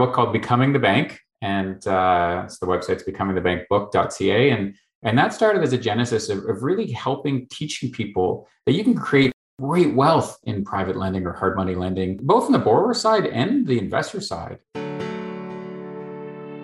book 0.00 0.14
called 0.14 0.32
Becoming 0.32 0.72
the 0.72 0.78
Bank, 0.78 1.20
and 1.42 1.86
uh, 1.86 2.42
it's 2.46 2.58
the 2.58 2.66
website's 2.66 3.04
becomingthebankbook.ca. 3.04 4.50
And, 4.50 4.74
and 5.02 5.18
that 5.18 5.34
started 5.34 5.62
as 5.62 5.74
a 5.74 5.78
genesis 5.78 6.30
of, 6.30 6.38
of 6.48 6.62
really 6.62 6.90
helping 6.90 7.46
teaching 7.48 7.92
people 7.92 8.48
that 8.64 8.72
you 8.72 8.82
can 8.82 8.94
create 8.94 9.30
great 9.60 9.94
wealth 9.94 10.38
in 10.44 10.64
private 10.64 10.96
lending 10.96 11.26
or 11.26 11.34
hard 11.34 11.54
money 11.54 11.74
lending, 11.74 12.18
both 12.22 12.44
on 12.44 12.52
the 12.52 12.58
borrower 12.58 12.94
side 12.94 13.26
and 13.26 13.66
the 13.66 13.78
investor 13.78 14.22
side. 14.22 14.58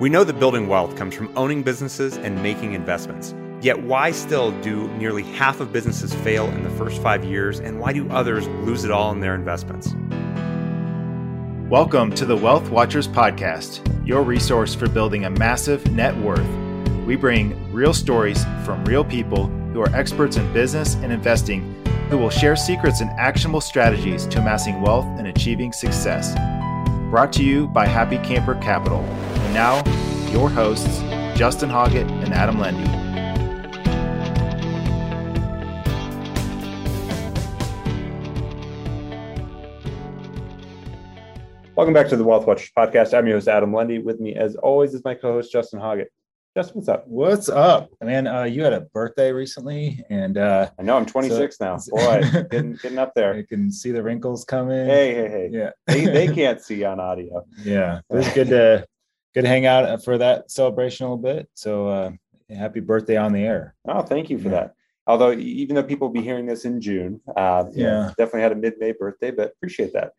We 0.01 0.09
know 0.09 0.25
that 0.25 0.39
building 0.39 0.67
wealth 0.67 0.97
comes 0.97 1.15
from 1.15 1.31
owning 1.37 1.63
businesses 1.63 2.17
and 2.17 2.43
making 2.43 2.73
investments. 2.73 3.35
Yet, 3.61 3.83
why 3.83 4.13
still 4.13 4.51
do 4.63 4.89
nearly 4.97 5.25
half 5.25 5.61
of 5.61 5.75
businesses 5.75 6.15
fail 6.15 6.47
in 6.49 6.63
the 6.63 6.71
first 6.71 7.03
five 7.03 7.23
years, 7.25 7.61
and 7.61 7.81
why 7.81 7.93
do 7.93 8.09
others 8.11 8.47
lose 8.65 8.85
it 8.85 8.91
all 8.91 9.13
in 9.13 9.21
their 9.21 9.35
investments? 9.35 9.95
Welcome 11.71 12.13
to 12.13 12.25
the 12.25 12.37
Wealth 12.37 12.71
Watchers 12.71 13.09
Podcast, 13.09 13.81
your 14.07 14.23
resource 14.23 14.73
for 14.73 14.89
building 14.89 15.25
a 15.25 15.31
massive 15.31 15.85
net 15.91 16.17
worth. 16.19 16.47
We 17.05 17.17
bring 17.17 17.73
real 17.73 17.93
stories 17.93 18.45
from 18.65 18.85
real 18.85 19.05
people 19.05 19.49
who 19.73 19.81
are 19.81 19.93
experts 19.93 20.37
in 20.37 20.53
business 20.53 20.95
and 20.95 21.13
investing 21.13 21.75
who 22.09 22.19
will 22.19 22.31
share 22.31 22.55
secrets 22.55 23.01
and 23.01 23.11
actionable 23.19 23.61
strategies 23.61 24.27
to 24.29 24.39
amassing 24.39 24.81
wealth 24.81 25.07
and 25.19 25.27
achieving 25.27 25.73
success. 25.73 26.35
Brought 27.11 27.33
to 27.33 27.43
you 27.43 27.67
by 27.67 27.85
Happy 27.89 28.19
Camper 28.19 28.55
Capital. 28.55 29.01
And 29.01 29.53
now, 29.53 29.83
your 30.31 30.49
hosts, 30.49 31.01
Justin 31.37 31.69
Hoggett 31.69 32.09
and 32.23 32.33
Adam 32.33 32.61
Lundy. 32.61 33.06
Welcome 41.77 41.93
back 41.93 42.09
to 42.09 42.17
the 42.17 42.25
Wealth 42.25 42.47
Watchers 42.47 42.71
podcast. 42.75 43.13
I'm 43.13 43.27
your 43.27 43.37
host, 43.37 43.49
Adam 43.49 43.71
Lundy. 43.71 43.99
With 43.99 44.19
me, 44.19 44.35
as 44.35 44.57
always, 44.57 44.95
is 44.95 45.05
my 45.05 45.13
co 45.13 45.35
host, 45.35 45.53
Justin 45.53 45.79
Hoggett. 45.79 46.07
Justin, 46.57 46.77
what's 46.77 46.89
up? 46.89 47.07
What's 47.07 47.51
up, 47.51 47.91
man? 48.03 48.27
Uh, 48.27 48.45
you 48.45 48.65
had 48.65 48.73
a 48.73 48.81
birthday 48.81 49.31
recently, 49.31 50.03
and 50.09 50.39
uh, 50.39 50.71
I 50.79 50.83
know 50.83 50.97
I'm 50.97 51.05
26 51.05 51.59
so, 51.59 51.65
now. 51.67 51.79
Boy, 51.89 52.23
getting, 52.51 52.77
getting 52.77 52.97
up 52.97 53.13
there. 53.15 53.37
You 53.37 53.47
can 53.47 53.71
see 53.71 53.93
the 53.93 54.03
wrinkles 54.03 54.47
coming. 54.47 54.87
Hey, 54.87 55.15
hey, 55.15 55.29
hey. 55.29 55.51
Yeah, 55.53 55.71
they, 55.87 56.07
they 56.07 56.29
can't 56.35 56.63
see 56.63 56.83
on 56.83 56.99
audio. 56.99 57.45
Yeah, 57.63 58.01
it 58.09 58.17
was 58.17 58.29
good 58.31 58.49
to 58.49 58.87
good 59.35 59.43
to 59.43 59.49
hang 59.49 59.67
out 59.67 60.03
for 60.03 60.17
that 60.17 60.51
celebration 60.51 61.05
a 61.05 61.15
little 61.15 61.23
bit. 61.23 61.47
So, 61.53 61.89
uh, 61.89 62.11
happy 62.49 62.81
birthday 62.81 63.19
on 63.19 63.35
the 63.35 63.41
air. 63.41 63.75
Oh, 63.87 64.01
thank 64.01 64.31
you 64.31 64.39
for 64.39 64.49
yeah. 64.49 64.55
that. 64.55 64.75
Although, 65.07 65.33
even 65.33 65.77
though 65.77 65.85
people 65.85 66.09
will 66.09 66.15
be 66.15 66.23
hearing 66.23 66.47
this 66.47 66.65
in 66.65 66.81
June, 66.81 67.21
uh, 67.37 67.67
yeah, 67.73 68.13
definitely 68.17 68.41
had 68.41 68.53
a 68.53 68.57
mid 68.57 68.79
May 68.81 68.93
birthday, 68.93 69.31
but 69.31 69.53
appreciate 69.53 69.93
that. 69.93 70.13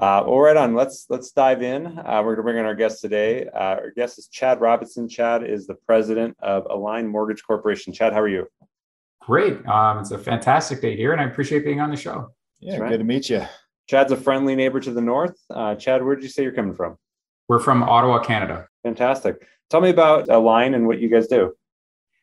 Uh, 0.00 0.24
well, 0.26 0.38
right 0.38 0.56
on. 0.56 0.74
Let's 0.74 1.04
let's 1.10 1.30
dive 1.30 1.62
in. 1.62 1.86
Uh, 1.86 2.22
we're 2.24 2.34
going 2.34 2.36
to 2.36 2.42
bring 2.42 2.56
in 2.56 2.64
our 2.64 2.74
guest 2.74 3.02
today. 3.02 3.46
Uh, 3.48 3.76
our 3.76 3.90
guest 3.90 4.18
is 4.18 4.28
Chad 4.28 4.58
Robinson. 4.58 5.06
Chad 5.06 5.44
is 5.44 5.66
the 5.66 5.74
president 5.74 6.34
of 6.40 6.66
Align 6.70 7.06
Mortgage 7.06 7.42
Corporation. 7.42 7.92
Chad, 7.92 8.14
how 8.14 8.20
are 8.20 8.28
you? 8.28 8.46
Great. 9.20 9.64
Um, 9.66 9.98
it's 9.98 10.10
a 10.10 10.16
fantastic 10.16 10.80
day 10.80 10.96
here, 10.96 11.12
and 11.12 11.20
I 11.20 11.24
appreciate 11.24 11.66
being 11.66 11.80
on 11.80 11.90
the 11.90 11.98
show. 11.98 12.30
Yeah, 12.60 12.78
right. 12.78 12.88
good 12.88 12.98
to 12.98 13.04
meet 13.04 13.28
you. 13.28 13.44
Chad's 13.90 14.10
a 14.10 14.16
friendly 14.16 14.56
neighbor 14.56 14.80
to 14.80 14.90
the 14.90 15.02
north. 15.02 15.36
Uh, 15.50 15.74
Chad, 15.74 16.02
where 16.02 16.14
did 16.14 16.22
you 16.22 16.30
say 16.30 16.44
you're 16.44 16.52
coming 16.52 16.74
from? 16.74 16.96
We're 17.48 17.58
from 17.58 17.82
Ottawa, 17.82 18.20
Canada. 18.20 18.68
Fantastic. 18.82 19.46
Tell 19.68 19.82
me 19.82 19.90
about 19.90 20.30
Align 20.30 20.72
and 20.72 20.86
what 20.86 20.98
you 20.98 21.10
guys 21.10 21.26
do. 21.26 21.52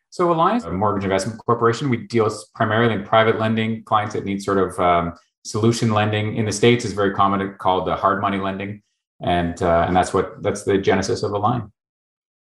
So 0.09 0.31
Align 0.31 0.56
is 0.56 0.64
a 0.64 0.72
mortgage 0.72 1.03
investment 1.03 1.39
corporation. 1.45 1.91
We 1.91 2.08
deal 2.08 2.28
primarily 2.56 2.95
in 2.95 3.03
private 3.03 3.38
lending 3.38 3.84
clients 3.84 4.16
that 4.16 4.25
need 4.25 4.41
sort 4.41 4.58
of 4.58 4.80
um, 4.80 5.14
solution 5.48 5.92
lending 5.94 6.36
in 6.36 6.45
the 6.45 6.52
states 6.52 6.86
is 6.86 6.94
very 6.94 7.14
common 7.14 7.56
called 7.56 7.88
the 7.88 7.95
hard 7.95 8.22
money 8.22 8.38
lending. 8.38 8.81
And 9.22 9.62
uh, 9.62 9.86
and 9.88 9.95
that's 9.95 10.14
what 10.14 10.44
that's 10.44 10.64
the 10.64 10.78
genesis 10.78 11.23
of 11.23 11.31
the 11.31 11.40
line. 11.40 11.72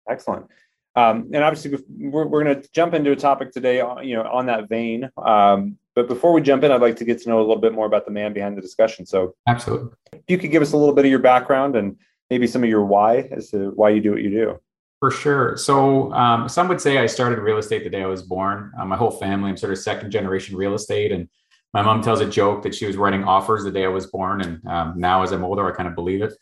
Excellent. 0.09 0.47
Um, 0.97 1.29
and 1.33 1.43
obviously 1.43 1.77
we're, 1.89 2.25
we're 2.25 2.43
going 2.43 2.61
to 2.61 2.69
jump 2.71 2.93
into 2.93 3.11
a 3.11 3.15
topic 3.17 3.51
today 3.51 3.81
uh, 3.81 3.99
you 3.99 4.15
know 4.15 4.23
on 4.23 4.45
that 4.47 4.67
vein. 4.67 5.09
Um, 5.17 5.77
but 5.93 6.09
before 6.09 6.33
we 6.33 6.41
jump 6.41 6.63
in 6.63 6.71
i'd 6.71 6.81
like 6.81 6.97
to 6.97 7.05
get 7.05 7.21
to 7.21 7.29
know 7.29 7.39
a 7.39 7.45
little 7.47 7.61
bit 7.61 7.73
more 7.73 7.85
about 7.85 8.05
the 8.05 8.11
man 8.11 8.33
behind 8.33 8.57
the 8.57 8.61
discussion. 8.61 9.05
So 9.05 9.35
absolutely. 9.47 9.91
if 10.13 10.23
you 10.27 10.37
could 10.37 10.51
give 10.51 10.61
us 10.61 10.73
a 10.73 10.77
little 10.77 10.93
bit 10.93 11.05
of 11.05 11.11
your 11.11 11.19
background 11.19 11.75
and 11.75 11.97
maybe 12.29 12.47
some 12.47 12.63
of 12.63 12.69
your 12.69 12.83
why 12.83 13.29
as 13.31 13.51
to 13.51 13.71
why 13.71 13.89
you 13.89 14.01
do 14.01 14.11
what 14.11 14.21
you 14.21 14.29
do. 14.29 14.59
For 14.99 15.11
sure. 15.11 15.57
So 15.57 16.11
um, 16.13 16.49
some 16.49 16.67
would 16.67 16.81
say 16.81 16.97
I 16.97 17.05
started 17.05 17.39
real 17.39 17.57
estate 17.57 17.83
the 17.83 17.89
day 17.89 18.01
I 18.01 18.07
was 18.07 18.23
born. 18.23 18.71
Uh, 18.79 18.85
my 18.85 18.95
whole 18.95 19.11
family, 19.11 19.49
I'm 19.49 19.57
sort 19.57 19.73
of 19.73 19.79
second 19.79 20.09
generation 20.09 20.55
real 20.55 20.73
estate, 20.73 21.11
and 21.11 21.27
my 21.75 21.81
mom 21.81 22.01
tells 22.01 22.21
a 22.21 22.25
joke 22.25 22.63
that 22.63 22.73
she 22.73 22.85
was 22.85 22.95
writing 22.95 23.25
offers 23.25 23.65
the 23.65 23.69
day 23.69 23.83
I 23.83 23.89
was 23.89 24.07
born, 24.07 24.39
and 24.39 24.65
um, 24.65 24.93
now 24.95 25.23
as 25.23 25.33
I'm 25.33 25.43
older, 25.43 25.69
I 25.69 25.75
kind 25.75 25.89
of 25.89 25.93
believe 25.93 26.21
it. 26.21 26.33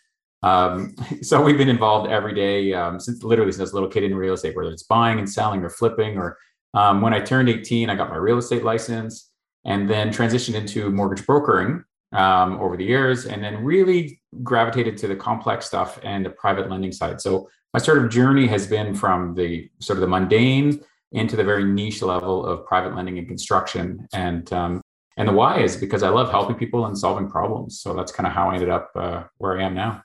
Um, 0.43 0.95
so 1.23 1.41
we've 1.41 1.57
been 1.57 1.69
involved 1.69 2.11
every 2.11 2.35
day 2.35 2.71
um, 2.73 2.99
since 2.99 3.23
literally 3.23 3.51
since 3.51 3.71
a 3.71 3.73
little 3.73 3.89
kid 3.89 4.03
in 4.03 4.15
real 4.15 4.35
estate, 4.35 4.55
whether 4.55 4.69
it's 4.69 4.83
buying 4.83 5.17
and 5.17 5.27
selling 5.27 5.63
or 5.63 5.71
flipping. 5.71 6.19
Or 6.19 6.37
um, 6.75 7.01
when 7.01 7.15
I 7.15 7.19
turned 7.19 7.49
18, 7.49 7.89
I 7.89 7.95
got 7.95 8.11
my 8.11 8.15
real 8.15 8.37
estate 8.37 8.63
license, 8.63 9.31
and 9.65 9.89
then 9.89 10.09
transitioned 10.09 10.53
into 10.53 10.91
mortgage 10.91 11.25
brokering 11.25 11.83
um, 12.11 12.59
over 12.59 12.77
the 12.77 12.85
years, 12.85 13.25
and 13.25 13.43
then 13.43 13.63
really 13.63 14.21
gravitated 14.43 14.97
to 14.97 15.07
the 15.07 15.15
complex 15.15 15.65
stuff 15.65 15.99
and 16.03 16.23
the 16.23 16.29
private 16.29 16.69
lending 16.69 16.91
side. 16.91 17.19
So 17.19 17.49
my 17.73 17.79
sort 17.79 17.97
of 17.97 18.11
journey 18.11 18.45
has 18.45 18.67
been 18.67 18.93
from 18.93 19.33
the 19.33 19.67
sort 19.79 19.97
of 19.97 20.01
the 20.01 20.07
mundane 20.07 20.79
into 21.11 21.35
the 21.35 21.43
very 21.43 21.63
niche 21.63 22.03
level 22.03 22.45
of 22.45 22.67
private 22.67 22.95
lending 22.95 23.17
and 23.17 23.27
construction. 23.27 24.07
And 24.13 24.53
um, 24.53 24.82
and 25.17 25.27
the 25.27 25.33
why 25.33 25.59
is 25.59 25.75
because 25.77 26.03
I 26.03 26.09
love 26.09 26.31
helping 26.31 26.55
people 26.55 26.85
and 26.85 26.97
solving 26.97 27.29
problems. 27.29 27.79
So 27.79 27.93
that's 27.93 28.11
kind 28.11 28.27
of 28.27 28.33
how 28.33 28.49
I 28.49 28.55
ended 28.55 28.69
up 28.69 28.91
uh, 28.95 29.23
where 29.37 29.59
I 29.59 29.63
am 29.63 29.75
now. 29.75 30.03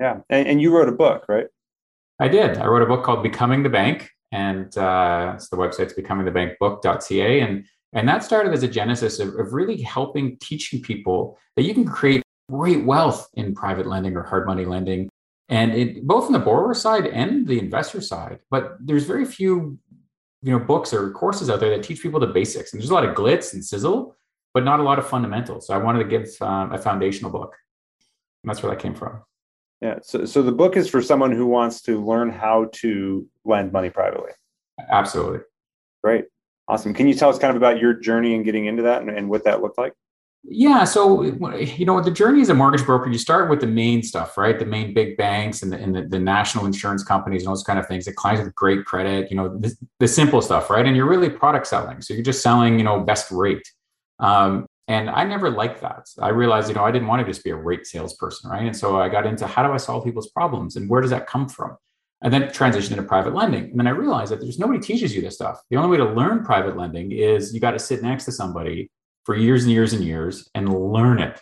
Yeah, 0.00 0.18
and, 0.28 0.48
and, 0.48 0.60
you 0.60 0.74
wrote 0.74 0.88
a 0.88 0.92
book, 0.92 1.26
right? 1.28 1.46
I 2.18 2.26
did. 2.28 2.58
I 2.58 2.66
wrote 2.66 2.82
a 2.82 2.86
book 2.86 3.04
called 3.04 3.22
Becoming 3.22 3.62
the 3.62 3.68
Bank, 3.68 4.10
and 4.32 4.76
uh, 4.76 5.34
it's 5.36 5.48
the 5.48 5.56
website's 5.56 5.94
becomingthebankbook.ca, 5.94 7.40
and 7.40 7.64
and 7.92 8.08
that 8.08 8.24
started 8.24 8.52
as 8.52 8.62
a 8.62 8.68
genesis 8.68 9.20
of, 9.20 9.34
of 9.38 9.52
really 9.52 9.80
helping 9.82 10.36
teaching 10.38 10.80
people 10.82 11.38
that 11.56 11.62
you 11.62 11.74
can 11.74 11.84
create 11.84 12.22
great 12.50 12.84
wealth 12.84 13.28
in 13.34 13.54
private 13.54 13.86
lending 13.86 14.16
or 14.16 14.22
hard 14.22 14.46
money 14.46 14.64
lending 14.64 15.08
and 15.48 15.72
it, 15.72 16.06
both 16.06 16.26
on 16.26 16.32
the 16.32 16.38
borrower 16.38 16.74
side 16.74 17.06
and 17.06 17.46
the 17.46 17.58
investor 17.58 18.00
side 18.00 18.40
but 18.50 18.76
there's 18.80 19.04
very 19.04 19.24
few 19.24 19.78
you 20.42 20.52
know 20.52 20.58
books 20.58 20.92
or 20.92 21.10
courses 21.12 21.48
out 21.48 21.60
there 21.60 21.70
that 21.70 21.82
teach 21.82 22.02
people 22.02 22.20
the 22.20 22.26
basics. 22.26 22.72
And 22.72 22.80
there's 22.80 22.90
a 22.90 22.94
lot 22.94 23.04
of 23.04 23.14
glitz 23.14 23.52
and 23.52 23.64
sizzle 23.64 24.16
but 24.54 24.64
not 24.64 24.80
a 24.80 24.82
lot 24.82 24.98
of 24.98 25.06
fundamentals. 25.06 25.66
So 25.66 25.74
i 25.74 25.78
wanted 25.78 26.00
to 26.00 26.04
give 26.04 26.30
um, 26.40 26.72
a 26.72 26.78
foundational 26.78 27.30
book. 27.30 27.56
And 28.42 28.50
that's 28.50 28.62
where 28.62 28.70
that 28.70 28.80
came 28.80 28.94
from. 28.94 29.22
Yeah. 29.80 29.98
So, 30.02 30.24
so 30.24 30.42
the 30.42 30.52
book 30.52 30.76
is 30.76 30.88
for 30.88 31.02
someone 31.02 31.32
who 31.32 31.46
wants 31.46 31.82
to 31.82 32.04
learn 32.04 32.30
how 32.30 32.68
to 32.74 33.26
lend 33.44 33.72
money 33.72 33.90
privately. 33.90 34.30
Absolutely. 34.90 35.40
Great. 36.04 36.26
Awesome. 36.68 36.94
Can 36.94 37.08
you 37.08 37.14
tell 37.14 37.28
us 37.28 37.38
kind 37.38 37.50
of 37.50 37.56
about 37.56 37.80
your 37.80 37.94
journey 37.94 38.34
in 38.34 38.42
getting 38.42 38.66
into 38.66 38.82
that 38.82 39.02
and, 39.02 39.10
and 39.10 39.28
what 39.28 39.44
that 39.44 39.60
looked 39.60 39.78
like 39.78 39.92
yeah. 40.44 40.82
So, 40.84 41.22
you 41.22 41.86
know, 41.86 42.00
the 42.00 42.10
journey 42.10 42.40
as 42.40 42.48
a 42.48 42.54
mortgage 42.54 42.84
broker, 42.84 43.08
you 43.08 43.18
start 43.18 43.48
with 43.48 43.60
the 43.60 43.66
main 43.66 44.02
stuff, 44.02 44.36
right? 44.36 44.58
The 44.58 44.66
main 44.66 44.92
big 44.92 45.16
banks 45.16 45.62
and 45.62 45.72
the, 45.72 45.78
and 45.78 45.94
the, 45.94 46.02
the 46.02 46.18
national 46.18 46.66
insurance 46.66 47.04
companies 47.04 47.44
and 47.44 47.52
those 47.52 47.62
kind 47.62 47.78
of 47.78 47.86
things, 47.86 48.06
the 48.06 48.12
clients 48.12 48.42
with 48.42 48.54
great 48.56 48.84
credit, 48.84 49.30
you 49.30 49.36
know, 49.36 49.56
the, 49.58 49.74
the, 50.00 50.08
simple 50.08 50.42
stuff, 50.42 50.68
right? 50.68 50.84
And 50.84 50.96
you're 50.96 51.08
really 51.08 51.30
product 51.30 51.68
selling. 51.68 52.02
So 52.02 52.12
you're 52.12 52.24
just 52.24 52.42
selling, 52.42 52.76
you 52.76 52.84
know, 52.84 53.00
best 53.00 53.30
rate. 53.30 53.62
Um, 54.18 54.66
and 54.88 55.08
I 55.08 55.22
never 55.22 55.48
liked 55.48 55.80
that. 55.82 56.06
I 56.20 56.30
realized, 56.30 56.68
you 56.68 56.74
know, 56.74 56.84
I 56.84 56.90
didn't 56.90 57.06
want 57.06 57.20
to 57.20 57.26
just 57.26 57.44
be 57.44 57.50
a 57.50 57.56
rate 57.56 57.86
salesperson, 57.86 58.50
right? 58.50 58.66
And 58.66 58.76
so 58.76 59.00
I 59.00 59.08
got 59.08 59.26
into 59.26 59.46
how 59.46 59.64
do 59.64 59.72
I 59.72 59.76
solve 59.76 60.04
people's 60.04 60.30
problems 60.30 60.74
and 60.74 60.90
where 60.90 61.00
does 61.00 61.10
that 61.10 61.28
come 61.28 61.48
from? 61.48 61.76
And 62.20 62.32
then 62.32 62.42
transitioned 62.48 62.92
into 62.92 63.04
private 63.04 63.34
lending. 63.34 63.64
And 63.64 63.78
then 63.78 63.86
I 63.86 63.90
realized 63.90 64.32
that 64.32 64.40
there's 64.40 64.58
nobody 64.58 64.80
teaches 64.80 65.14
you 65.14 65.22
this 65.22 65.36
stuff. 65.36 65.60
The 65.70 65.76
only 65.76 65.90
way 65.90 66.04
to 66.04 66.12
learn 66.12 66.44
private 66.44 66.76
lending 66.76 67.12
is 67.12 67.54
you 67.54 67.60
got 67.60 67.72
to 67.72 67.78
sit 67.78 68.02
next 68.02 68.24
to 68.24 68.32
somebody 68.32 68.90
for 69.24 69.34
years 69.34 69.64
and 69.64 69.72
years 69.72 69.92
and 69.92 70.04
years 70.04 70.48
and 70.54 70.72
learn 70.92 71.20
it. 71.20 71.40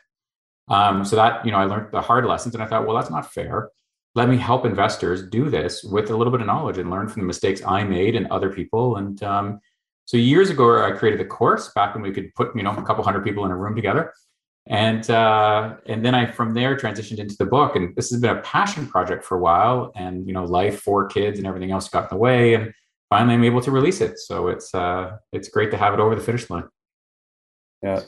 Um, 0.68 1.04
so 1.04 1.16
that, 1.16 1.44
you 1.44 1.50
know, 1.50 1.58
I 1.58 1.64
learned 1.64 1.92
the 1.92 2.00
hard 2.00 2.26
lessons 2.26 2.54
and 2.54 2.62
I 2.62 2.66
thought, 2.66 2.86
well, 2.86 2.96
that's 2.96 3.10
not 3.10 3.32
fair. 3.32 3.70
Let 4.14 4.28
me 4.28 4.36
help 4.36 4.64
investors 4.64 5.28
do 5.28 5.50
this 5.50 5.84
with 5.84 6.10
a 6.10 6.16
little 6.16 6.31
bit 6.32 6.40
of 6.40 6.46
knowledge 6.46 6.78
and 6.78 6.90
learn 6.90 7.08
from 7.08 7.22
the 7.22 7.26
mistakes 7.26 7.62
I 7.64 7.84
made 7.84 8.16
and 8.16 8.26
other 8.28 8.50
people. 8.50 8.96
And 8.96 9.22
um, 9.22 9.60
so 10.05 10.16
years 10.16 10.50
ago, 10.50 10.84
I 10.84 10.93
created 10.93 11.20
a 11.20 11.25
course 11.25 11.72
back 11.75 11.94
when 11.94 12.02
we 12.02 12.12
could 12.12 12.34
put, 12.34 12.55
you 12.56 12.62
know, 12.62 12.72
a 12.72 12.82
couple 12.82 13.05
hundred 13.05 13.25
people 13.25 13.44
in 13.44 13.50
a 13.50 13.56
room 13.56 13.75
together. 13.75 14.12
And 14.66 15.08
uh, 15.10 15.76
and 15.87 16.05
then 16.05 16.14
I 16.14 16.26
from 16.31 16.55
there 16.55 16.76
transitioned 16.76 17.19
into 17.19 17.34
the 17.37 17.46
book, 17.46 17.76
and 17.76 17.96
this 17.96 18.10
has 18.10 18.20
been 18.20 18.37
a 18.37 18.43
passion 18.43 18.87
project 18.87 19.25
for 19.25 19.37
a 19.37 19.40
while. 19.40 19.90
And 19.96 20.26
you 20.26 20.32
know, 20.32 20.44
life, 20.44 20.81
four 20.81 21.06
kids, 21.06 21.38
and 21.38 21.46
everything 21.46 21.72
else 21.72 21.88
got 21.88 22.05
in 22.05 22.08
the 22.10 22.16
way, 22.16 22.55
and 22.55 22.72
finally 23.08 23.34
I'm 23.34 23.44
able 23.44 23.62
to 23.62 23.70
release 23.70 24.00
it. 24.00 24.19
So 24.19 24.49
it's 24.49 24.72
uh, 24.75 25.16
it's 25.32 25.49
great 25.49 25.70
to 25.72 25.76
have 25.76 25.94
it 25.94 26.00
over 26.00 26.14
the 26.14 26.20
finish 26.20 26.49
line. 26.50 26.64
Yeah. 27.82 28.03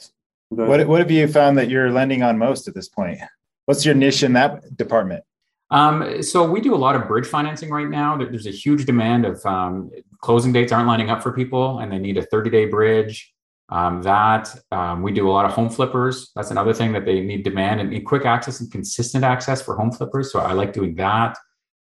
What 0.49 0.87
what 0.87 1.01
have 1.01 1.11
you 1.11 1.27
found 1.29 1.57
that 1.59 1.71
you're 1.71 1.91
lending 1.91 2.23
on 2.23 2.39
most 2.39 2.69
at 2.69 2.75
this 2.75 2.89
point? 2.89 3.19
What's 3.65 3.87
your 3.87 3.95
niche 3.95 4.23
in 4.23 4.35
that 4.35 4.77
department? 4.77 5.25
Um, 5.71 6.23
so 6.23 6.49
we 6.49 6.61
do 6.61 6.75
a 6.75 6.77
lot 6.77 6.95
of 6.95 7.09
bridge 7.09 7.27
financing 7.27 7.71
right 7.71 7.89
now. 7.89 8.17
There's 8.17 8.47
a 8.47 8.51
huge 8.51 8.85
demand 8.85 9.25
of 9.25 9.45
um, 9.47 9.91
closing 10.21 10.53
dates 10.53 10.71
aren't 10.71 10.87
lining 10.87 11.09
up 11.09 11.23
for 11.23 11.33
people, 11.33 11.79
and 11.79 11.91
they 11.91 11.99
need 11.99 12.19
a 12.19 12.23
30 12.23 12.51
day 12.51 12.67
bridge. 12.67 13.33
Um, 13.71 14.03
that 14.03 14.55
um, 14.71 15.01
we 15.01 15.13
do 15.13 15.27
a 15.27 15.33
lot 15.33 15.47
of 15.47 15.53
home 15.53 15.71
flippers. 15.71 16.31
That's 16.37 16.51
another 16.51 16.75
thing 16.75 16.93
that 16.93 17.07
they 17.07 17.21
need 17.21 17.43
demand 17.43 17.81
and, 17.81 17.95
and 17.95 18.05
quick 18.05 18.27
access 18.27 18.61
and 18.61 18.71
consistent 18.71 19.25
access 19.25 19.63
for 19.63 19.75
home 19.77 19.91
flippers. 19.91 20.31
So 20.31 20.41
I 20.41 20.53
like 20.53 20.75
doing 20.75 20.95
that. 20.97 21.39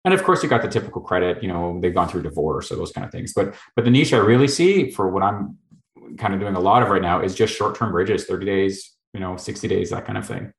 And 0.05 0.13
of 0.13 0.23
course, 0.23 0.43
you 0.43 0.49
got 0.49 0.61
the 0.61 0.67
typical 0.67 1.01
credit. 1.01 1.41
You 1.41 1.49
know, 1.49 1.79
they've 1.81 1.93
gone 1.93 2.07
through 2.07 2.21
divorce 2.21 2.71
or 2.71 2.75
those 2.75 2.91
kind 2.91 3.05
of 3.05 3.11
things. 3.11 3.33
But 3.33 3.55
but 3.75 3.85
the 3.85 3.91
niche 3.91 4.13
I 4.13 4.17
really 4.17 4.47
see 4.47 4.91
for 4.91 5.09
what 5.09 5.23
I'm 5.23 5.57
kind 6.17 6.33
of 6.33 6.39
doing 6.39 6.55
a 6.55 6.59
lot 6.59 6.81
of 6.81 6.89
right 6.89 7.01
now 7.01 7.21
is 7.21 7.35
just 7.35 7.55
short 7.55 7.75
term 7.75 7.91
bridges, 7.91 8.25
thirty 8.25 8.45
days, 8.45 8.95
you 9.13 9.19
know, 9.19 9.37
sixty 9.37 9.67
days, 9.67 9.89
that 9.89 10.05
kind 10.05 10.17
of 10.17 10.25
thing. 10.25 10.51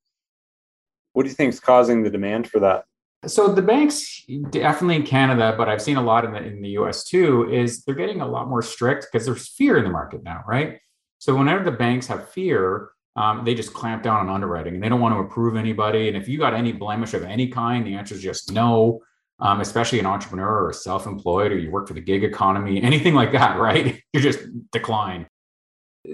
What 1.13 1.25
do 1.25 1.29
you 1.29 1.35
think 1.35 1.53
is 1.53 1.61
causing 1.61 2.03
the 2.03 2.11
demand 2.11 2.49
for 2.49 2.61
that? 2.61 2.85
So 3.27 3.53
the 3.53 3.63
banks, 3.63 4.25
definitely 4.51 4.97
in 4.97 5.03
Canada, 5.03 5.55
but 5.57 5.69
I've 5.69 5.83
seen 5.83 5.97
a 5.97 6.03
lot 6.03 6.25
in 6.25 6.33
the 6.33 6.43
in 6.43 6.63
the 6.63 6.71
US 6.71 7.05
too, 7.05 7.51
is 7.53 7.85
they're 7.85 7.95
getting 7.95 8.23
a 8.23 8.27
lot 8.27 8.49
more 8.49 8.63
strict 8.63 9.09
because 9.11 9.27
there's 9.27 9.49
fear 9.49 9.77
in 9.77 9.85
the 9.85 9.91
market 9.91 10.23
now, 10.23 10.43
right? 10.47 10.79
So 11.19 11.37
whenever 11.37 11.63
the 11.63 11.77
banks 11.77 12.07
have 12.07 12.31
fear, 12.31 12.91
um, 13.17 13.45
they 13.45 13.55
just 13.55 13.75
clamp 13.75 14.03
down 14.03 14.21
on 14.21 14.35
underwriting 14.35 14.75
and 14.75 14.83
they 14.83 14.89
don't 14.89 15.01
want 15.01 15.15
to 15.15 15.19
approve 15.19 15.57
anybody. 15.57 16.09
And 16.09 16.17
if 16.17 16.29
you 16.29 16.39
got 16.39 16.55
any 16.55 16.73
blemish 16.73 17.13
of 17.13 17.23
any 17.23 17.49
kind, 17.49 17.87
the 17.87 17.95
answer 17.95 18.15
is 18.15 18.23
just 18.23 18.53
no. 18.53 19.01
Um, 19.43 19.63
especially 19.63 19.99
an 19.99 20.05
entrepreneur 20.05 20.67
or 20.67 20.71
self-employed 20.75 21.51
or 21.51 21.57
you 21.57 21.71
work 21.71 21.89
for 21.89 21.95
the 21.95 22.01
gig 22.03 22.25
economy, 22.25 22.83
anything 22.83 23.15
like 23.15 23.33
that, 23.33 23.59
right? 23.59 24.03
You're 24.13 24.23
just 24.23 24.41
decline. 24.71 25.27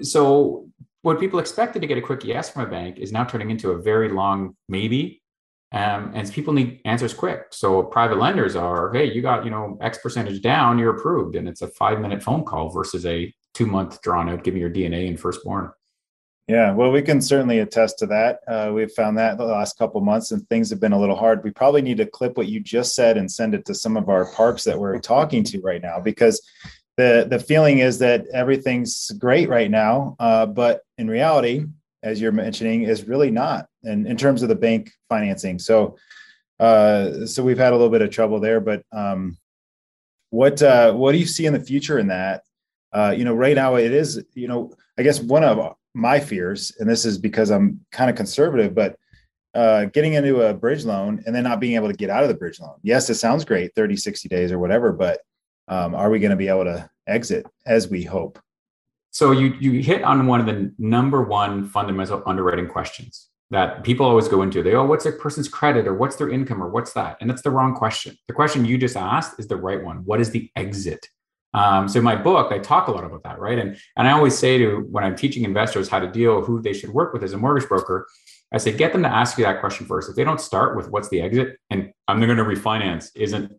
So 0.01 0.67
what 1.01 1.19
people 1.19 1.39
expected 1.39 1.81
to 1.81 1.87
get 1.87 1.97
a 1.97 2.01
quick 2.01 2.23
yes 2.23 2.49
from 2.49 2.63
a 2.63 2.69
bank 2.69 2.97
is 2.97 3.11
now 3.11 3.23
turning 3.23 3.49
into 3.49 3.71
a 3.71 3.81
very 3.81 4.09
long 4.09 4.55
maybe 4.67 5.21
um, 5.73 6.11
and 6.15 6.31
people 6.31 6.53
need 6.53 6.79
answers 6.85 7.13
quick. 7.13 7.47
So 7.51 7.83
private 7.83 8.17
lenders 8.17 8.55
are, 8.55 8.91
hey, 8.93 9.11
you 9.11 9.21
got 9.21 9.43
you 9.43 9.51
know 9.51 9.77
X 9.81 9.97
percentage 9.97 10.41
down, 10.41 10.79
you're 10.79 10.95
approved, 10.95 11.35
and 11.35 11.47
it's 11.47 11.61
a 11.61 11.67
five 11.67 11.99
minute 11.99 12.23
phone 12.23 12.45
call 12.45 12.69
versus 12.69 13.05
a 13.05 13.33
two 13.53 13.65
month 13.65 14.01
drawn 14.01 14.29
out, 14.29 14.43
give 14.43 14.53
me 14.53 14.61
your 14.61 14.69
DNA 14.69 15.07
and 15.07 15.19
firstborn. 15.19 15.71
Yeah, 16.47 16.71
well, 16.71 16.91
we 16.91 17.01
can 17.01 17.19
certainly 17.19 17.59
attest 17.59 17.99
to 17.99 18.05
that. 18.05 18.39
Uh, 18.47 18.71
we've 18.73 18.91
found 18.91 19.17
that 19.17 19.37
the 19.37 19.43
last 19.43 19.77
couple 19.77 19.99
months, 19.99 20.31
and 20.31 20.47
things 20.47 20.69
have 20.69 20.79
been 20.79 20.93
a 20.93 20.99
little 20.99 21.17
hard. 21.17 21.43
We 21.43 21.51
probably 21.51 21.81
need 21.81 21.97
to 21.97 22.05
clip 22.05 22.37
what 22.37 22.47
you 22.47 22.61
just 22.61 22.95
said 22.95 23.17
and 23.17 23.29
send 23.29 23.53
it 23.53 23.65
to 23.65 23.75
some 23.75 23.97
of 23.97 24.07
our 24.07 24.31
parks 24.31 24.63
that 24.63 24.79
we're 24.79 24.97
talking 24.99 25.43
to 25.43 25.59
right 25.59 25.81
now, 25.81 25.99
because 25.99 26.41
the 26.97 27.27
the 27.29 27.39
feeling 27.39 27.79
is 27.79 27.99
that 27.99 28.25
everything's 28.33 29.11
great 29.11 29.49
right 29.49 29.69
now, 29.69 30.15
uh, 30.19 30.45
but 30.45 30.81
in 30.97 31.07
reality, 31.07 31.65
as 32.03 32.19
you're 32.19 32.31
mentioning, 32.31 32.83
is 32.83 33.07
really 33.07 33.31
not. 33.31 33.67
And 33.83 34.07
in 34.07 34.17
terms 34.17 34.41
of 34.43 34.49
the 34.49 34.55
bank 34.55 34.91
financing, 35.07 35.59
so 35.59 35.95
uh, 36.59 37.25
so 37.25 37.43
we've 37.43 37.57
had 37.57 37.71
a 37.71 37.75
little 37.75 37.91
bit 37.91 38.01
of 38.01 38.09
trouble 38.09 38.39
there. 38.39 38.59
But 38.59 38.83
um, 38.91 39.37
what 40.31 40.61
uh, 40.61 40.91
what 40.93 41.11
do 41.11 41.19
you 41.19 41.27
see 41.27 41.45
in 41.45 41.53
the 41.53 41.59
future 41.59 41.99
in 41.99 42.07
that? 42.07 42.43
Uh, 42.91 43.13
you 43.15 43.25
know, 43.25 43.35
right 43.35 43.55
now 43.55 43.75
it 43.75 43.91
is. 43.91 44.23
You 44.33 44.47
know, 44.47 44.71
I 44.97 45.03
guess 45.03 45.19
one 45.19 45.43
of 45.43 45.75
my 45.93 46.19
fears, 46.19 46.73
and 46.79 46.89
this 46.89 47.05
is 47.05 47.19
because 47.19 47.51
I'm 47.51 47.85
kind 47.91 48.09
of 48.09 48.15
conservative, 48.15 48.73
but 48.73 48.97
uh, 49.53 49.85
getting 49.85 50.13
into 50.13 50.41
a 50.41 50.53
bridge 50.53 50.85
loan 50.85 51.21
and 51.25 51.35
then 51.35 51.43
not 51.43 51.59
being 51.59 51.75
able 51.75 51.87
to 51.87 51.95
get 51.95 52.09
out 52.09 52.23
of 52.23 52.29
the 52.29 52.35
bridge 52.35 52.59
loan. 52.59 52.75
Yes, 52.83 53.09
it 53.09 53.15
sounds 53.15 53.45
great, 53.45 53.73
30, 53.75 53.95
60 53.95 54.29
days 54.29 54.51
or 54.51 54.59
whatever, 54.59 54.91
but 54.91 55.21
um, 55.67 55.95
are 55.95 56.09
we 56.09 56.19
going 56.19 56.31
to 56.31 56.37
be 56.37 56.47
able 56.47 56.65
to 56.65 56.89
exit 57.07 57.45
as 57.65 57.89
we 57.89 58.03
hope? 58.03 58.39
So 59.11 59.31
you 59.31 59.55
you 59.59 59.81
hit 59.81 60.03
on 60.03 60.27
one 60.27 60.39
of 60.39 60.45
the 60.45 60.73
number 60.77 61.23
one 61.23 61.65
fundamental 61.65 62.21
underwriting 62.25 62.67
questions 62.67 63.29
that 63.49 63.83
people 63.83 64.05
always 64.05 64.27
go 64.27 64.41
into. 64.41 64.61
They 64.61 64.73
oh, 64.73 64.85
what's 64.85 65.05
a 65.05 65.11
person's 65.11 65.47
credit 65.47 65.87
or 65.87 65.93
what's 65.93 66.17
their 66.17 66.29
income 66.29 66.61
or 66.61 66.69
what's 66.69 66.93
that? 66.93 67.17
And 67.21 67.29
that's 67.29 67.41
the 67.41 67.51
wrong 67.51 67.75
question. 67.75 68.17
The 68.27 68.33
question 68.33 68.65
you 68.65 68.77
just 68.77 68.97
asked 68.97 69.39
is 69.39 69.47
the 69.47 69.55
right 69.55 69.83
one. 69.83 70.05
What 70.05 70.19
is 70.19 70.31
the 70.31 70.51
exit? 70.55 71.09
Um, 71.53 71.87
so 71.87 71.99
in 71.99 72.05
my 72.05 72.15
book, 72.15 72.51
I 72.51 72.59
talk 72.59 72.87
a 72.87 72.91
lot 72.91 73.05
about 73.05 73.23
that, 73.23 73.39
right? 73.39 73.57
And 73.57 73.77
and 73.95 74.07
I 74.07 74.11
always 74.11 74.37
say 74.37 74.57
to 74.59 74.85
when 74.91 75.03
I'm 75.03 75.15
teaching 75.15 75.43
investors 75.43 75.89
how 75.89 75.99
to 75.99 76.07
deal 76.07 76.41
who 76.43 76.61
they 76.61 76.73
should 76.73 76.91
work 76.91 77.13
with 77.13 77.23
as 77.23 77.33
a 77.33 77.37
mortgage 77.37 77.67
broker, 77.67 78.07
I 78.51 78.57
say 78.57 78.71
get 78.71 78.93
them 78.93 79.03
to 79.03 79.09
ask 79.09 79.37
you 79.37 79.45
that 79.45 79.61
question 79.61 79.87
first. 79.87 80.09
If 80.09 80.15
they 80.15 80.23
don't 80.23 80.41
start 80.41 80.75
with 80.75 80.89
what's 80.89 81.09
the 81.09 81.21
exit 81.21 81.57
and 81.69 81.91
I'm 82.07 82.19
going 82.19 82.37
to 82.37 82.43
refinance 82.43 83.09
isn't 83.15 83.51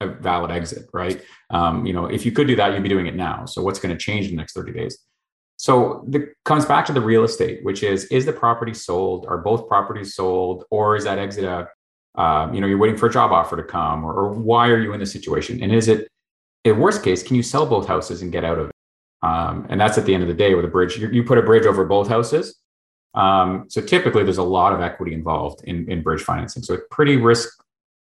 a 0.00 0.08
valid 0.08 0.50
exit, 0.50 0.88
right? 0.92 1.22
Um, 1.50 1.86
you 1.86 1.92
know, 1.92 2.06
if 2.06 2.26
you 2.26 2.32
could 2.32 2.46
do 2.46 2.56
that, 2.56 2.72
you'd 2.72 2.82
be 2.82 2.88
doing 2.88 3.06
it 3.06 3.16
now. 3.16 3.46
So 3.46 3.62
what's 3.62 3.78
going 3.78 3.96
to 3.96 3.98
change 3.98 4.26
in 4.26 4.32
the 4.32 4.36
next 4.36 4.52
30 4.52 4.72
days? 4.72 4.98
So 5.58 6.06
it 6.12 6.34
comes 6.44 6.66
back 6.66 6.84
to 6.86 6.92
the 6.92 7.00
real 7.00 7.24
estate, 7.24 7.64
which 7.64 7.82
is 7.82 8.04
is 8.06 8.26
the 8.26 8.32
property 8.32 8.74
sold? 8.74 9.24
Are 9.26 9.38
both 9.38 9.68
properties 9.68 10.14
sold, 10.14 10.64
or 10.70 10.96
is 10.96 11.04
that 11.04 11.18
exit 11.18 11.44
a 11.44 11.68
uh, 12.20 12.50
you 12.52 12.60
know 12.60 12.66
you're 12.66 12.78
waiting 12.78 12.96
for 12.96 13.06
a 13.06 13.12
job 13.12 13.32
offer 13.32 13.56
to 13.56 13.62
come, 13.62 14.04
or, 14.04 14.12
or 14.12 14.32
why 14.32 14.68
are 14.68 14.78
you 14.78 14.92
in 14.92 15.00
this 15.00 15.12
situation? 15.12 15.62
And 15.62 15.72
is 15.72 15.88
it 15.88 16.08
in 16.66 16.78
worst 16.78 17.02
case, 17.02 17.22
can 17.22 17.36
you 17.36 17.42
sell 17.42 17.64
both 17.64 17.86
houses 17.86 18.22
and 18.22 18.32
get 18.32 18.44
out 18.44 18.58
of 18.58 18.68
it? 18.68 18.74
Um, 19.22 19.66
and 19.70 19.80
that's 19.80 19.96
at 19.98 20.04
the 20.04 20.12
end 20.12 20.22
of 20.22 20.28
the 20.28 20.34
day 20.34 20.54
with 20.54 20.64
a 20.64 20.68
bridge. 20.68 20.98
You, 20.98 21.08
you 21.08 21.22
put 21.22 21.38
a 21.38 21.42
bridge 21.42 21.64
over 21.64 21.84
both 21.84 22.08
houses. 22.08 22.60
Um, 23.14 23.66
so 23.68 23.80
typically, 23.80 24.24
there's 24.24 24.38
a 24.38 24.42
lot 24.42 24.72
of 24.72 24.80
equity 24.80 25.14
involved 25.14 25.62
in, 25.64 25.90
in 25.90 26.02
bridge 26.02 26.22
financing. 26.22 26.62
So 26.62 26.74
it's 26.74 26.84
pretty 26.90 27.16
risk 27.16 27.48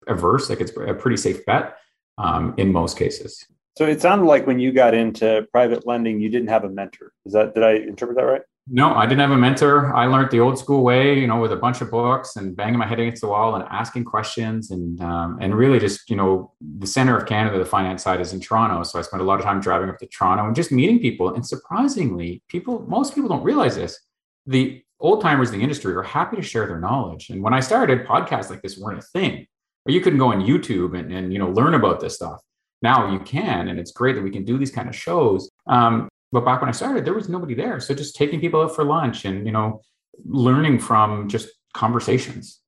averse. 0.07 0.49
Like 0.49 0.61
it's 0.61 0.73
a 0.77 0.95
pretty 0.95 1.17
safe 1.17 1.45
bet 1.47 1.77
um, 2.19 2.55
in 2.57 2.73
most 2.73 2.99
cases. 2.99 3.45
So 3.77 3.85
it 3.85 4.01
sounded 4.01 4.25
like 4.25 4.47
when 4.47 4.59
you 4.59 4.73
got 4.73 4.95
into 4.95 5.47
private 5.53 5.87
lending, 5.87 6.19
you 6.21 6.31
didn't 6.31 6.49
have 6.49 6.65
a 6.65 6.71
mentor. 6.71 7.13
Is 7.27 7.35
that 7.35 7.55
did 7.55 7.63
I 7.63 7.73
interpret 7.73 8.17
that 8.17 8.25
right? 8.25 8.43
No, 8.69 8.95
I 8.95 9.07
didn't 9.07 9.21
have 9.21 9.31
a 9.31 9.37
mentor. 9.37 9.95
I 9.95 10.07
learned 10.07 10.33
the 10.33 10.41
old 10.41 10.59
school 10.59 10.83
way, 10.83 11.17
you 11.17 11.29
know, 11.29 11.39
with 11.39 11.53
a 11.53 11.57
bunch 11.57 11.83
of 11.83 11.91
books 11.91 12.35
and 12.35 12.57
banging 12.57 12.79
my 12.79 12.87
head 12.87 12.99
against 12.99 13.21
the 13.21 13.29
wall 13.29 13.55
and 13.55 13.63
asking 13.71 14.05
questions 14.05 14.73
and 14.73 15.01
um, 15.01 15.39
and 15.41 15.55
really 15.55 15.79
just 15.79 16.11
you 16.11 16.17
know 16.17 16.53
the 16.79 16.87
center 16.87 17.17
of 17.17 17.27
Canada, 17.27 17.59
the 17.59 17.65
finance 17.65 18.03
side 18.03 18.21
is 18.21 18.33
in 18.33 18.41
Toronto, 18.41 18.83
so 18.83 18.99
I 18.99 19.03
spent 19.03 19.23
a 19.23 19.27
lot 19.27 19.39
of 19.39 19.45
time 19.45 19.61
driving 19.61 19.89
up 19.89 19.99
to 19.99 20.07
Toronto 20.07 20.47
and 20.47 20.57
just 20.57 20.73
meeting 20.73 20.99
people. 20.99 21.35
And 21.35 21.47
surprisingly, 21.47 22.43
people 22.49 22.85
most 22.89 23.15
people 23.15 23.29
don't 23.29 23.45
realize 23.45 23.77
this. 23.77 24.01
The 24.47 24.83
old 24.99 25.21
timers 25.21 25.51
in 25.51 25.59
the 25.59 25.63
industry 25.63 25.95
are 25.95 26.03
happy 26.03 26.37
to 26.37 26.43
share 26.43 26.67
their 26.67 26.81
knowledge. 26.81 27.29
And 27.31 27.43
when 27.43 27.53
I 27.53 27.61
started, 27.61 28.07
podcasts 28.07 28.51
like 28.51 28.63
this 28.63 28.79
weren't 28.79 28.99
a 28.99 29.03
thing 29.03 29.47
you 29.87 30.01
couldn't 30.01 30.19
go 30.19 30.33
on 30.33 30.41
YouTube 30.41 30.99
and, 30.99 31.13
and 31.13 31.33
you 31.33 31.39
know 31.39 31.51
learn 31.51 31.75
about 31.75 32.01
this 32.01 32.15
stuff. 32.15 32.41
Now 32.83 33.13
you 33.13 33.21
can, 33.21 33.69
and 33.69 33.79
it's 33.79 33.93
great 33.93 34.15
that 34.17 34.23
we 34.23 34.31
can 34.31 34.45
do 34.45 34.59
these 34.59 34.71
kind 34.71 34.89
of 34.89 34.95
shows. 34.95 35.51
Um, 35.67 36.09
but 36.33 36.45
back 36.45 36.61
when 36.61 36.69
I 36.69 36.73
started, 36.73 37.05
there 37.05 37.15
was 37.15 37.29
nobody 37.29 37.55
there. 37.55 37.81
So 37.81 37.95
just 37.95 38.17
taking 38.17 38.41
people 38.41 38.61
out 38.61 38.75
for 38.75 38.85
lunch 38.85 39.25
and 39.25 39.47
you 39.47 39.53
know 39.53 39.81
learning 40.25 40.79
from 40.79 41.29
just 41.29 41.49
conversations. 41.73 42.61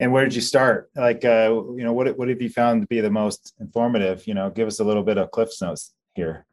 And 0.00 0.12
where 0.12 0.24
did 0.24 0.34
you 0.34 0.40
start? 0.40 0.90
Like, 0.94 1.24
uh, 1.24 1.50
you 1.76 1.82
know, 1.82 1.92
what 1.92 2.16
what 2.16 2.28
have 2.28 2.40
you 2.40 2.50
found 2.50 2.82
to 2.82 2.86
be 2.86 3.00
the 3.00 3.10
most 3.10 3.54
informative? 3.60 4.26
You 4.26 4.34
know, 4.34 4.50
give 4.50 4.68
us 4.68 4.80
a 4.80 4.84
little 4.84 5.02
bit 5.02 5.18
of 5.18 5.30
Cliff's 5.30 5.60
notes 5.60 5.92
here. 6.14 6.46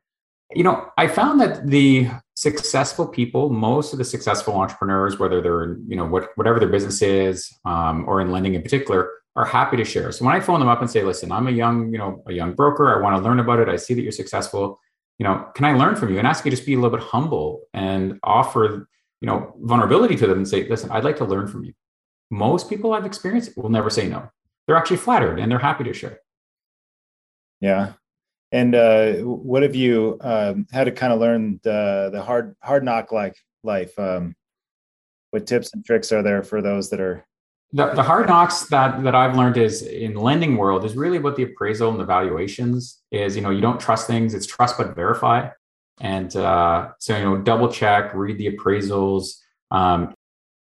You 0.54 0.64
know, 0.64 0.90
I 0.98 1.08
found 1.08 1.42
that 1.42 1.68
the 1.68 2.10
successful 2.36 3.08
people, 3.08 3.50
most 3.50 3.94
of 3.94 3.98
the 3.98 4.06
successful 4.06 4.56
entrepreneurs, 4.56 5.18
whether 5.18 5.42
they're 5.42 5.78
you 5.88 5.96
know 5.96 6.06
what 6.06 6.30
whatever 6.36 6.60
their 6.60 6.70
business 6.70 7.02
is, 7.02 7.52
um, 7.66 8.06
or 8.08 8.22
in 8.22 8.32
lending 8.32 8.54
in 8.54 8.62
particular, 8.62 9.10
are 9.36 9.46
happy 9.46 9.78
to 9.78 9.84
share. 9.84 10.12
So 10.12 10.26
when 10.26 10.36
I 10.36 10.40
phone 10.40 10.60
them 10.60 10.70
up 10.70 10.82
and 10.82 10.90
say, 10.90 11.04
"Listen, 11.04 11.32
I'm 11.32 11.48
a 11.48 11.52
young 11.52 11.92
you 11.92 11.98
know 11.98 12.24
a 12.28 12.34
young 12.34 12.54
broker. 12.54 12.96
I 12.96 13.02
want 13.02 13.16
to 13.18 13.28
learn 13.28 13.40
about 13.40 13.60
it. 13.60 13.70
I 13.70 13.76
see 13.76 13.94
that 13.96 14.02
you're 14.02 14.12
successful. 14.12 14.80
You 15.18 15.24
know, 15.24 15.48
can 15.56 15.66
I 15.66 15.74
learn 15.74 15.96
from 15.96 16.12
you?" 16.12 16.20
And 16.20 16.28
ask 16.28 16.46
you 16.46 16.52
to 16.52 16.58
just 16.58 16.68
be 16.68 16.74
a 16.74 16.80
little 16.80 16.96
bit 16.96 17.06
humble 17.06 17.62
and 17.74 18.20
offer 18.24 18.88
you 19.22 19.28
know 19.28 19.56
vulnerability 19.62 20.16
to 20.18 20.28
them 20.28 20.38
and 20.38 20.48
say, 20.48 20.68
"Listen, 20.68 20.92
I'd 20.92 21.04
like 21.04 21.18
to 21.18 21.26
learn 21.26 21.48
from 21.48 21.64
you." 21.64 21.74
Most 22.30 22.70
people 22.70 22.94
I've 22.94 23.06
experienced 23.06 23.58
will 23.58 23.70
never 23.70 23.90
say 23.90 24.08
no. 24.08 24.30
They're 24.68 24.78
actually 24.78 24.98
flattered 24.98 25.40
and 25.40 25.52
they're 25.52 25.60
happy 25.60 25.84
to 25.86 25.94
share. 25.94 26.20
Yeah, 27.62 27.94
and 28.56 28.74
uh, 28.74 29.14
what 29.16 29.64
have 29.64 29.76
you 29.76 30.18
um, 30.22 30.66
had 30.72 30.86
to 30.86 30.92
kind 30.94 31.12
of 31.12 31.20
learn 31.20 31.60
the 31.64 32.10
the 32.14 32.22
hard 32.22 32.56
hard 32.64 32.86
knock 32.86 33.12
like 33.12 33.36
life? 33.64 33.98
Um, 34.00 34.34
what 35.32 35.46
tips 35.46 35.74
and 35.74 35.84
tricks 35.84 36.14
are 36.14 36.24
there 36.24 36.42
for 36.42 36.62
those 36.62 36.90
that 36.92 37.02
are 37.02 37.26
the, 37.74 37.92
the 37.92 38.04
hard 38.04 38.28
knocks 38.28 38.68
that 38.68 39.04
that 39.04 39.14
I've 39.14 39.36
learned 39.36 39.58
is 39.58 39.82
in 39.82 40.16
lending 40.16 40.56
world 40.56 40.86
is 40.86 40.96
really 40.96 41.18
about 41.18 41.36
the 41.36 41.44
appraisal 41.44 41.92
and 41.92 42.00
the 42.00 42.06
valuations 42.06 43.02
is. 43.12 43.36
You 43.36 43.42
know 43.42 43.50
you 43.50 43.60
don't 43.60 43.80
trust 43.80 44.08
things 44.08 44.34
it's 44.34 44.46
trust 44.46 44.78
but 44.78 44.96
verify. 44.96 45.50
And 46.00 46.34
uh, 46.38 46.92
so 47.00 47.18
you 47.18 47.26
know 47.26 47.38
double 47.38 47.68
check 47.68 48.14
read 48.14 48.38
the 48.38 48.56
appraisals 48.56 49.36
um, 49.72 50.14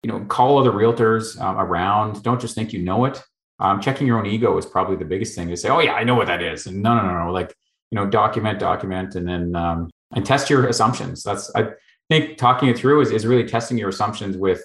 you 0.02 0.10
know 0.10 0.24
call 0.24 0.58
other 0.58 0.72
realtors 0.72 1.40
um, 1.40 1.58
around. 1.58 2.24
Don't 2.24 2.40
just 2.40 2.56
think 2.56 2.72
you 2.72 2.82
know 2.82 3.04
it. 3.04 3.22
Um, 3.60 3.80
checking 3.80 4.08
your 4.08 4.18
own 4.18 4.26
ego 4.26 4.58
is 4.58 4.66
probably 4.66 4.96
the 4.96 5.04
biggest 5.04 5.36
thing. 5.36 5.46
To 5.46 5.56
say 5.56 5.68
oh 5.68 5.78
yeah 5.78 5.92
I 5.92 6.02
know 6.02 6.16
what 6.16 6.26
that 6.26 6.42
is. 6.42 6.66
And 6.66 6.82
no 6.82 6.96
no 6.96 7.06
no 7.06 7.26
no 7.26 7.32
like 7.32 7.54
you 7.90 7.96
know 7.96 8.06
document 8.06 8.58
document 8.58 9.14
and 9.14 9.28
then 9.28 9.54
um, 9.56 9.90
and 10.14 10.24
test 10.24 10.50
your 10.50 10.66
assumptions. 10.66 11.22
That's 11.22 11.50
i 11.54 11.68
think 12.10 12.36
talking 12.36 12.68
it 12.68 12.76
through 12.76 13.00
is, 13.00 13.10
is 13.10 13.26
really 13.26 13.44
testing 13.44 13.78
your 13.78 13.88
assumptions 13.88 14.36
with 14.36 14.62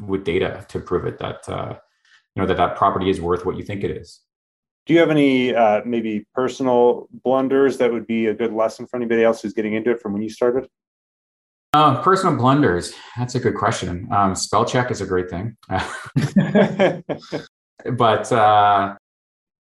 with 0.00 0.24
data 0.24 0.64
to 0.68 0.80
prove 0.80 1.04
it 1.04 1.18
that 1.18 1.46
uh, 1.48 1.74
you 2.34 2.42
know 2.42 2.46
that 2.46 2.56
that 2.56 2.76
property 2.76 3.10
is 3.10 3.20
worth 3.20 3.44
what 3.44 3.56
you 3.56 3.62
think 3.62 3.84
it 3.84 3.90
is. 3.90 4.20
Do 4.86 4.94
you 4.94 5.00
have 5.00 5.10
any 5.10 5.54
uh, 5.54 5.82
maybe 5.84 6.26
personal 6.34 7.08
blunders 7.22 7.76
that 7.76 7.92
would 7.92 8.06
be 8.06 8.26
a 8.26 8.34
good 8.34 8.54
lesson 8.54 8.86
for 8.86 8.96
anybody 8.96 9.22
else 9.22 9.42
who's 9.42 9.52
getting 9.52 9.74
into 9.74 9.90
it 9.90 10.00
from 10.00 10.14
when 10.14 10.22
you 10.22 10.30
started? 10.30 10.66
Uh, 11.74 12.00
personal 12.00 12.34
blunders. 12.34 12.94
That's 13.18 13.34
a 13.34 13.40
good 13.40 13.54
question. 13.54 14.08
Um, 14.10 14.34
spell 14.34 14.64
check 14.64 14.90
is 14.90 15.02
a 15.02 15.06
great 15.06 15.28
thing. 15.28 15.58
But 17.84 18.30
uh, 18.32 18.96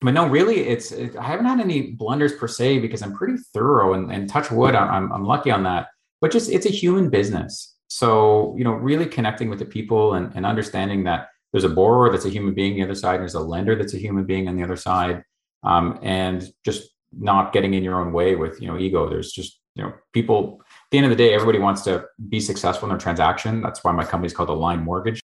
but 0.01 0.15
no, 0.15 0.29
really, 0.29 0.61
it's 0.61 0.93
it, 0.93 1.17
I 1.17 1.25
haven't 1.25 1.47
had 1.47 1.61
any 1.61 1.91
blunders 1.93 2.35
per 2.35 2.47
se 2.47 2.79
because 2.79 3.03
I'm 3.03 3.15
pretty 3.15 3.37
thorough 3.53 3.95
and, 3.95 4.13
and 4.13 4.29
touch 4.29 4.51
wood. 4.51 4.75
I'm, 4.75 5.13
I'm 5.13 5.25
lucky 5.25 5.51
on 5.51 5.65
that. 5.65 5.89
but 6.21 6.31
just 6.31 6.51
it's 6.51 6.67
a 6.67 6.71
human 6.71 7.11
business. 7.11 7.75
So, 7.89 8.55
you 8.57 8.65
know, 8.65 8.73
really 8.73 9.07
connecting 9.07 9.49
with 9.49 9.59
the 9.59 9.65
people 9.65 10.15
and, 10.15 10.31
and 10.35 10.45
understanding 10.45 11.05
that 11.05 11.29
there's 11.53 11.65
a 11.65 11.69
borrower 11.69 12.11
that's 12.13 12.27
a 12.27 12.31
human 12.31 12.55
being 12.55 12.73
on 12.75 12.79
the 12.79 12.85
other 12.85 12.95
side, 12.95 13.15
and 13.15 13.23
there's 13.23 13.35
a 13.35 13.41
lender 13.41 13.75
that's 13.75 13.95
a 13.95 13.99
human 13.99 14.25
being 14.25 14.49
on 14.49 14.57
the 14.57 14.63
other 14.63 14.77
side, 14.77 15.25
um, 15.65 15.99
and 16.03 16.49
just 16.65 16.91
not 17.13 17.53
getting 17.53 17.75
in 17.75 17.83
your 17.83 18.01
own 18.01 18.13
way 18.13 18.37
with 18.37 18.61
you 18.61 18.69
know 18.69 18.79
ego. 18.79 19.09
There's 19.09 19.33
just 19.33 19.61
you 19.75 19.83
know 19.83 19.95
people. 20.13 20.61
At 20.61 20.91
the 20.93 20.99
end 20.99 21.07
of 21.07 21.11
the 21.11 21.17
day, 21.17 21.35
everybody 21.35 21.59
wants 21.59 21.83
to 21.83 22.05
be 22.29 22.41
successful 22.41 22.87
in 22.87 22.91
their 22.91 22.99
transaction. 22.99 23.63
That's 23.63 23.83
why 23.83 23.93
my 23.93 24.05
company's 24.05 24.33
called 24.33 24.49
Align 24.49 24.81
Mortgage. 24.81 25.21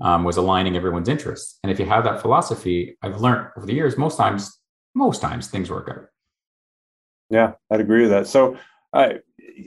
Um, 0.00 0.22
was 0.22 0.36
aligning 0.36 0.76
everyone's 0.76 1.08
interests, 1.08 1.58
and 1.64 1.72
if 1.72 1.80
you 1.80 1.86
have 1.86 2.04
that 2.04 2.22
philosophy, 2.22 2.96
I've 3.02 3.20
learned 3.20 3.48
over 3.56 3.66
the 3.66 3.74
years, 3.74 3.98
most 3.98 4.16
times, 4.16 4.56
most 4.94 5.20
times 5.20 5.48
things 5.48 5.70
work 5.70 5.88
out. 5.90 6.06
Yeah, 7.30 7.54
I'd 7.68 7.80
agree 7.80 8.02
with 8.02 8.10
that. 8.10 8.28
So, 8.28 8.56
uh, 8.92 9.14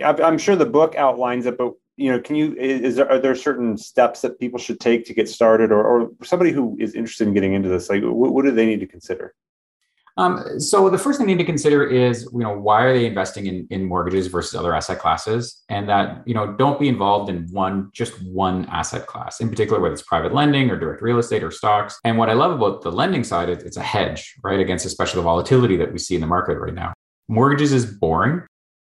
I'm 0.01 0.37
sure 0.37 0.55
the 0.55 0.65
book 0.65 0.95
outlines 0.95 1.45
it, 1.47 1.57
but 1.57 1.73
you 1.97 2.11
know, 2.11 2.19
can 2.19 2.35
you 2.37 2.55
is 2.55 2.95
there 2.95 3.11
are 3.11 3.19
there 3.19 3.35
certain 3.35 3.77
steps 3.77 4.21
that 4.21 4.39
people 4.39 4.57
should 4.57 4.79
take 4.79 5.05
to 5.05 5.13
get 5.13 5.27
started, 5.27 5.71
or 5.71 5.83
or 5.85 6.11
somebody 6.23 6.51
who 6.51 6.77
is 6.79 6.95
interested 6.95 7.27
in 7.27 7.33
getting 7.33 7.53
into 7.53 7.67
this, 7.67 7.89
like 7.89 8.01
what, 8.01 8.33
what 8.33 8.45
do 8.45 8.51
they 8.51 8.65
need 8.65 8.79
to 8.79 8.87
consider? 8.87 9.35
Um, 10.21 10.59
so 10.59 10.87
the 10.87 10.99
first 10.99 11.17
thing 11.17 11.25
they 11.25 11.33
need 11.33 11.39
to 11.39 11.45
consider 11.45 11.83
is, 11.83 12.29
you 12.31 12.39
know, 12.39 12.55
why 12.55 12.83
are 12.83 12.93
they 12.93 13.07
investing 13.07 13.47
in, 13.47 13.67
in 13.71 13.85
mortgages 13.85 14.27
versus 14.27 14.53
other 14.53 14.75
asset 14.75 14.99
classes? 14.99 15.63
And 15.67 15.89
that, 15.89 16.21
you 16.27 16.35
know, 16.35 16.53
don't 16.53 16.79
be 16.79 16.87
involved 16.87 17.31
in 17.31 17.47
one, 17.51 17.89
just 17.91 18.21
one 18.21 18.65
asset 18.65 19.07
class, 19.07 19.39
in 19.39 19.49
particular, 19.49 19.79
whether 19.81 19.93
it's 19.93 20.03
private 20.03 20.31
lending 20.31 20.69
or 20.69 20.77
direct 20.77 21.01
real 21.01 21.17
estate 21.17 21.43
or 21.43 21.49
stocks. 21.49 21.99
And 22.03 22.19
what 22.19 22.29
I 22.29 22.33
love 22.33 22.51
about 22.51 22.83
the 22.83 22.91
lending 22.91 23.23
side, 23.23 23.49
is 23.49 23.63
it's 23.63 23.77
a 23.77 23.81
hedge, 23.81 24.35
right, 24.43 24.59
against 24.59 24.85
especially 24.85 25.21
the 25.21 25.23
volatility 25.23 25.75
that 25.77 25.91
we 25.91 25.97
see 25.97 26.13
in 26.13 26.21
the 26.21 26.27
market 26.27 26.59
right 26.59 26.75
now. 26.75 26.93
Mortgages 27.27 27.73
is 27.73 27.87
boring. 27.87 28.43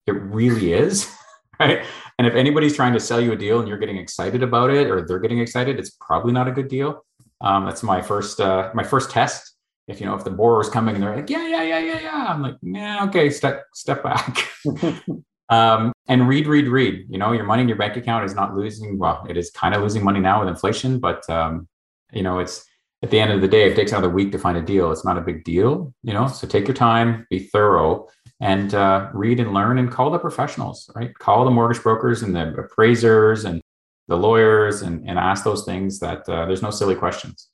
It 0.07 0.13
really 0.13 0.71
is. 0.71 1.13
right? 1.59 1.83
And 2.17 2.25
if 2.25 2.33
anybody's 2.35 2.77
trying 2.77 2.93
to 2.93 2.99
sell 3.01 3.19
you 3.19 3.33
a 3.33 3.35
deal 3.35 3.59
and 3.59 3.67
you're 3.67 3.77
getting 3.77 3.97
excited 3.97 4.41
about 4.41 4.69
it, 4.69 4.89
or 4.89 5.05
they're 5.05 5.19
getting 5.19 5.39
excited, 5.39 5.79
it's 5.79 5.97
probably 5.99 6.31
not 6.31 6.47
a 6.47 6.51
good 6.51 6.69
deal. 6.69 7.03
Um, 7.41 7.65
that's 7.65 7.83
my 7.83 8.01
first 8.01 8.39
uh, 8.39 8.71
my 8.73 8.83
first 8.83 9.11
test. 9.11 9.54
If 9.87 9.99
you 9.99 10.07
know 10.07 10.15
if 10.15 10.23
the 10.23 10.31
borrower's 10.31 10.69
coming 10.69 10.95
and 10.95 11.03
they're 11.03 11.15
like, 11.15 11.29
yeah, 11.29 11.47
yeah, 11.47 11.61
yeah, 11.61 11.79
yeah, 11.79 11.99
yeah, 12.01 12.25
I'm 12.29 12.41
like, 12.41 12.55
yeah, 12.61 13.03
okay, 13.05 13.29
step 13.29 13.65
step 13.73 14.03
back. 14.03 14.49
um, 15.49 15.93
and 16.07 16.27
read, 16.27 16.47
read, 16.47 16.67
read. 16.67 17.05
You 17.09 17.19
know, 17.19 17.31
your 17.33 17.45
money 17.45 17.61
in 17.61 17.67
your 17.67 17.77
bank 17.77 17.95
account 17.95 18.25
is 18.25 18.33
not 18.33 18.55
losing. 18.55 18.97
Well, 18.97 19.25
it 19.29 19.37
is 19.37 19.51
kind 19.51 19.75
of 19.75 19.81
losing 19.83 20.03
money 20.03 20.19
now 20.19 20.39
with 20.39 20.49
inflation, 20.49 20.99
but 20.99 21.27
um, 21.29 21.67
you 22.11 22.23
know, 22.23 22.39
it's 22.39 22.65
at 23.03 23.11
the 23.11 23.19
end 23.19 23.31
of 23.31 23.41
the 23.41 23.47
day, 23.47 23.69
it 23.69 23.75
takes 23.75 23.91
another 23.91 24.09
week 24.09 24.31
to 24.31 24.39
find 24.39 24.57
a 24.57 24.61
deal, 24.61 24.91
it's 24.91 25.05
not 25.05 25.17
a 25.17 25.21
big 25.21 25.43
deal. 25.43 25.93
You 26.01 26.13
know, 26.13 26.27
so 26.27 26.47
take 26.47 26.67
your 26.67 26.75
time, 26.75 27.27
be 27.29 27.39
thorough, 27.39 28.07
and 28.39 28.73
uh, 28.73 29.09
read 29.13 29.39
and 29.39 29.53
learn 29.53 29.77
and 29.77 29.91
call 29.91 30.09
the 30.09 30.17
professionals, 30.17 30.89
right? 30.95 31.13
Call 31.19 31.45
the 31.45 31.51
mortgage 31.51 31.83
brokers 31.83 32.23
and 32.23 32.35
the 32.35 32.53
appraisers 32.55 33.45
and 33.45 33.61
the 34.07 34.17
lawyers 34.17 34.81
and, 34.81 35.07
and 35.07 35.17
ask 35.19 35.43
those 35.43 35.65
things 35.65 35.99
that 35.99 36.27
uh, 36.27 36.45
there's 36.45 36.61
no 36.61 36.71
silly 36.71 36.95
questions. 36.95 37.49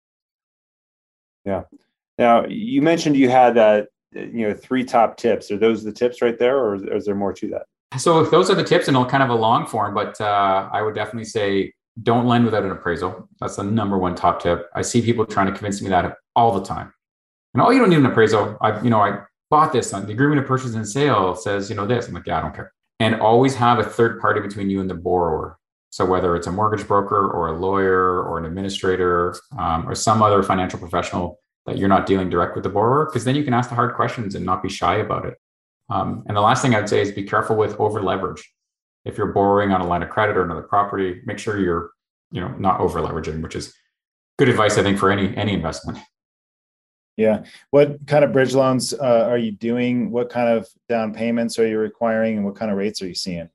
Yeah. 1.46 1.64
Now 2.22 2.46
you 2.46 2.84
mentioned 2.84 3.18
you 3.18 3.30
had 3.30 3.58
uh, 3.58 3.82
you 4.14 4.48
know 4.48 4.54
three 4.54 4.84
top 4.84 5.18
tips. 5.18 5.50
Are 5.50 5.58
those 5.58 5.84
the 5.84 5.92
tips 5.92 6.22
right 6.22 6.38
there, 6.38 6.56
or 6.56 6.96
is, 6.96 7.06
there 7.06 7.16
more 7.16 7.34
to 7.34 7.48
that? 7.50 7.64
So 8.00 8.24
those 8.24 8.48
are 8.52 8.54
the 8.54 8.64
tips, 8.64 8.88
and 8.88 8.96
kind 9.10 9.24
of 9.24 9.30
a 9.30 9.36
long 9.36 9.66
form. 9.66 9.96
But 9.96 10.22
uh, 10.22 10.70
I 10.72 10.84
would 10.84 10.94
definitely 10.94 11.26
say 11.26 11.74
don't 12.04 12.28
lend 12.28 12.46
without 12.46 12.62
an 12.64 12.70
appraisal. 12.70 13.28
That's 13.40 13.56
the 13.56 13.64
number 13.64 13.98
one 13.98 14.14
top 14.14 14.40
tip. 14.40 14.70
I 14.76 14.84
see 14.84 15.02
people 15.02 15.26
trying 15.26 15.48
to 15.48 15.52
convince 15.52 15.82
me 15.82 15.90
that 15.90 16.16
all 16.36 16.52
the 16.54 16.64
time. 16.64 16.94
And 17.56 17.64
oh, 17.64 17.72
you 17.72 17.80
don't 17.80 17.90
need 17.90 17.98
an 17.98 18.06
appraisal. 18.06 18.56
I, 18.62 18.80
you 18.82 18.92
know, 18.92 19.02
I 19.02 19.24
bought 19.50 19.74
this 19.74 19.92
on 19.92 20.06
the 20.06 20.14
agreement 20.14 20.42
of 20.42 20.46
purchase 20.46 20.76
and 20.76 20.88
sale 20.88 21.36
says, 21.36 21.72
you 21.72 21.76
know, 21.76 21.88
this. 21.88 22.08
I'm 22.08 22.14
like, 22.14 22.28
yeah, 22.28 22.38
I 22.38 22.42
don't 22.42 22.56
care. 22.56 22.72
And 23.00 23.16
always 23.16 23.56
have 23.56 23.80
a 23.80 23.84
third 23.84 24.22
party 24.22 24.42
between 24.42 24.70
you 24.70 24.80
and 24.80 24.90
the 24.90 24.96
borrower. 24.96 25.58
So 25.90 26.06
whether 26.06 26.36
it's 26.36 26.48
a 26.48 26.52
mortgage 26.52 26.88
broker 26.88 27.30
or 27.30 27.48
a 27.48 27.60
lawyer 27.60 28.24
or 28.24 28.38
an 28.38 28.46
administrator 28.46 29.36
um, 29.58 29.90
or 29.90 29.96
some 29.96 30.22
other 30.22 30.44
financial 30.44 30.80
professional 30.80 31.41
that 31.66 31.78
you're 31.78 31.90
not 31.90 32.06
dealing 32.06 32.30
direct 32.30 32.56
with 32.56 32.64
the 32.64 32.70
borrower, 32.70 33.06
because 33.06 33.24
then 33.24 33.36
you 33.36 33.44
can 33.44 33.54
ask 33.54 33.70
the 33.70 33.76
hard 33.76 33.96
questions 33.96 34.36
and 34.36 34.46
not 34.46 34.64
be 34.64 34.70
shy 34.70 34.96
about 34.96 35.26
it. 35.26 35.36
Um, 35.90 36.24
and 36.28 36.36
the 36.36 36.42
last 36.42 36.62
thing 36.62 36.74
I'd 36.74 36.90
say 36.90 37.02
is 37.02 37.12
be 37.12 37.24
careful 37.24 37.56
with 37.56 37.80
over 37.80 38.02
leverage. 38.02 38.52
If 39.04 39.18
you're 39.18 39.34
borrowing 39.34 39.72
on 39.72 39.82
a 39.82 39.88
line 39.88 40.04
of 40.04 40.10
credit 40.10 40.38
or 40.38 40.44
another 40.44 40.62
property, 40.62 41.22
make 41.26 41.40
sure 41.40 41.60
you're, 41.60 41.92
you 42.32 42.40
know, 42.40 42.50
not 42.50 42.80
over 42.80 43.00
leveraging, 43.00 43.42
which 43.42 43.56
is 43.56 43.74
good 44.38 44.50
advice 44.50 44.78
I 44.78 44.84
think 44.84 44.98
for 44.98 45.12
any 45.12 45.36
any 45.36 45.54
investment. 45.54 46.00
Yeah. 47.18 47.44
What 47.72 48.08
kind 48.08 48.24
of 48.24 48.32
bridge 48.32 48.56
loans 48.56 48.94
uh, 48.94 49.28
are 49.30 49.38
you 49.38 49.52
doing? 49.52 50.12
What 50.12 50.30
kind 50.30 50.50
of 50.50 50.68
down 50.88 51.14
payments 51.14 51.60
are 51.60 51.68
you 51.68 51.78
requiring, 51.78 52.38
and 52.38 52.46
what 52.46 52.56
kind 52.56 52.72
of 52.72 52.78
rates 52.78 53.02
are 53.02 53.08
you 53.08 53.16
seeing? 53.16 53.50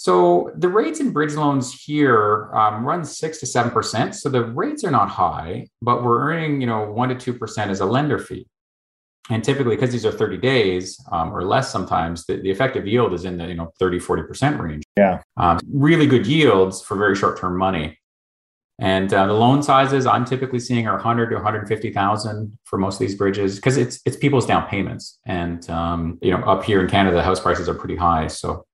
So 0.00 0.50
the 0.56 0.70
rates 0.70 0.98
in 0.98 1.10
bridge 1.10 1.34
loans 1.34 1.74
here 1.74 2.50
um, 2.54 2.86
run 2.86 3.04
six 3.04 3.36
to 3.40 3.46
seven 3.46 3.70
percent. 3.70 4.14
So 4.14 4.30
the 4.30 4.42
rates 4.42 4.82
are 4.82 4.90
not 4.90 5.10
high, 5.10 5.68
but 5.82 6.02
we're 6.02 6.22
earning 6.22 6.62
you 6.62 6.66
know 6.66 6.90
one 6.90 7.10
to 7.10 7.14
two 7.14 7.34
percent 7.34 7.70
as 7.70 7.80
a 7.80 7.84
lender 7.84 8.18
fee. 8.18 8.46
And 9.28 9.44
typically, 9.44 9.76
because 9.76 9.92
these 9.92 10.06
are 10.06 10.10
30 10.10 10.38
days 10.38 10.98
um, 11.12 11.36
or 11.36 11.44
less 11.44 11.70
sometimes, 11.70 12.24
the, 12.24 12.36
the, 12.36 12.50
effective 12.50 12.86
yield 12.86 13.12
is 13.12 13.26
in 13.26 13.36
the 13.36 13.46
you 13.46 13.54
know 13.54 13.72
30, 13.78 13.98
40% 13.98 14.58
range. 14.58 14.82
Yeah. 14.96 15.20
Um, 15.36 15.60
really 15.70 16.06
good 16.06 16.26
yields 16.26 16.80
for 16.80 16.96
very 16.96 17.14
short 17.14 17.38
term 17.38 17.58
money. 17.58 17.98
And 18.78 19.12
uh, 19.12 19.26
the 19.26 19.34
loan 19.34 19.62
sizes 19.62 20.06
I'm 20.06 20.24
typically 20.24 20.60
seeing 20.60 20.88
are 20.88 20.94
100 20.94 21.28
to 21.28 21.34
150,000 21.34 22.58
for 22.64 22.78
most 22.78 22.94
of 22.94 23.00
these 23.00 23.16
bridges 23.16 23.56
because 23.56 23.76
it's 23.76 24.00
it's 24.06 24.16
people's 24.16 24.46
down 24.46 24.66
payments. 24.66 25.18
And 25.26 25.68
um, 25.68 26.18
you 26.22 26.30
know, 26.30 26.38
up 26.44 26.64
here 26.64 26.80
in 26.80 26.88
Canada, 26.88 27.16
the 27.16 27.22
house 27.22 27.38
prices 27.38 27.68
are 27.68 27.74
pretty 27.74 27.96
high. 27.96 28.28
So, 28.28 28.64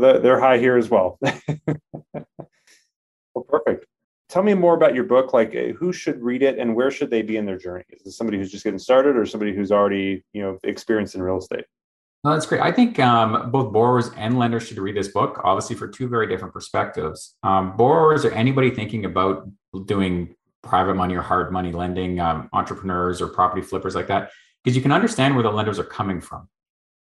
they're 0.00 0.40
high 0.40 0.58
here 0.58 0.76
as 0.76 0.88
well. 0.88 1.18
well, 2.12 3.44
perfect. 3.48 3.86
Tell 4.28 4.42
me 4.42 4.54
more 4.54 4.74
about 4.74 4.94
your 4.94 5.04
book. 5.04 5.32
Like, 5.32 5.54
uh, 5.54 5.72
who 5.78 5.92
should 5.92 6.20
read 6.22 6.42
it, 6.42 6.58
and 6.58 6.74
where 6.74 6.90
should 6.90 7.10
they 7.10 7.22
be 7.22 7.36
in 7.36 7.46
their 7.46 7.58
journey? 7.58 7.84
Is 7.90 8.02
this 8.02 8.16
somebody 8.16 8.38
who's 8.38 8.50
just 8.50 8.64
getting 8.64 8.78
started, 8.78 9.16
or 9.16 9.24
somebody 9.24 9.54
who's 9.54 9.70
already 9.70 10.24
you 10.32 10.42
know 10.42 10.58
experienced 10.64 11.14
in 11.14 11.22
real 11.22 11.38
estate? 11.38 11.64
No, 12.24 12.32
that's 12.32 12.46
great. 12.46 12.60
I 12.60 12.72
think 12.72 12.98
um, 12.98 13.52
both 13.52 13.72
borrowers 13.72 14.10
and 14.16 14.36
lenders 14.36 14.66
should 14.66 14.78
read 14.78 14.96
this 14.96 15.08
book, 15.08 15.40
obviously 15.44 15.76
for 15.76 15.86
two 15.86 16.08
very 16.08 16.26
different 16.26 16.52
perspectives. 16.52 17.36
Um, 17.44 17.76
borrowers 17.76 18.24
or 18.24 18.32
anybody 18.32 18.70
thinking 18.70 19.04
about 19.04 19.48
doing 19.84 20.34
private 20.62 20.94
money 20.94 21.14
or 21.14 21.22
hard 21.22 21.52
money 21.52 21.70
lending, 21.70 22.18
um, 22.18 22.48
entrepreneurs 22.52 23.22
or 23.22 23.28
property 23.28 23.62
flippers 23.62 23.94
like 23.94 24.08
that, 24.08 24.32
because 24.64 24.74
you 24.74 24.82
can 24.82 24.90
understand 24.90 25.36
where 25.36 25.44
the 25.44 25.52
lenders 25.52 25.78
are 25.78 25.84
coming 25.84 26.20
from. 26.20 26.48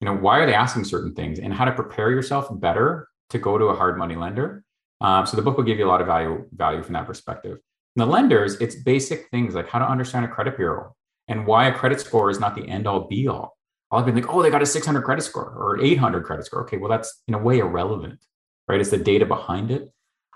You 0.01 0.07
know, 0.07 0.15
why 0.15 0.39
are 0.39 0.47
they 0.47 0.55
asking 0.55 0.85
certain 0.85 1.15
things 1.15 1.39
and 1.39 1.53
how 1.53 1.65
to 1.65 1.73
prepare 1.73 2.11
yourself 2.11 2.49
better 2.51 3.09
to 3.31 3.39
go 3.39 3.59
to 3.59 3.67
a 3.67 3.77
hard 3.77 3.99
money 3.99 4.15
lender. 4.15 4.63
Um, 5.01 5.27
so 5.27 5.37
the 5.37 5.43
book 5.43 5.57
will 5.57 5.65
give 5.65 5.79
you 5.79 5.87
a 5.87 5.89
lot 5.89 6.01
of 6.01 6.07
value 6.07 6.47
value 6.53 6.83
from 6.83 6.95
that 6.95 7.07
perspective. 7.07 7.59
And 7.97 8.03
the 8.03 8.07
lenders, 8.07 8.57
it's 8.61 8.77
basic 8.77 9.29
things 9.31 9.55
like 9.55 9.69
how 9.69 9.79
to 9.79 9.89
understand 9.89 10.25
a 10.25 10.29
credit 10.29 10.57
bureau 10.57 10.95
and 11.29 11.47
why 11.47 11.67
a 11.69 11.75
credit 11.75 12.01
score 12.01 12.31
is 12.31 12.39
not 12.39 12.55
the 12.55 12.69
end 12.69 12.87
all 12.87 13.09
be 13.09 13.27
all 13.27 13.57
I'll 13.91 14.03
be 14.03 14.13
like, 14.13 14.29
oh, 14.29 14.43
they 14.43 14.51
got 14.51 14.63
a 14.63 14.67
600 14.67 15.03
credit 15.03 15.23
score 15.23 15.45
or 15.45 15.81
800 15.81 16.25
credit 16.25 16.45
score. 16.45 16.63
Okay, 16.63 16.77
well, 16.77 16.91
that's 16.91 17.23
in 17.29 17.35
a 17.35 17.39
way 17.39 17.59
irrelevant, 17.59 18.19
right? 18.67 18.81
It's 18.81 18.91
the 18.91 18.99
data 18.99 19.27
behind 19.27 19.71
it. 19.71 19.93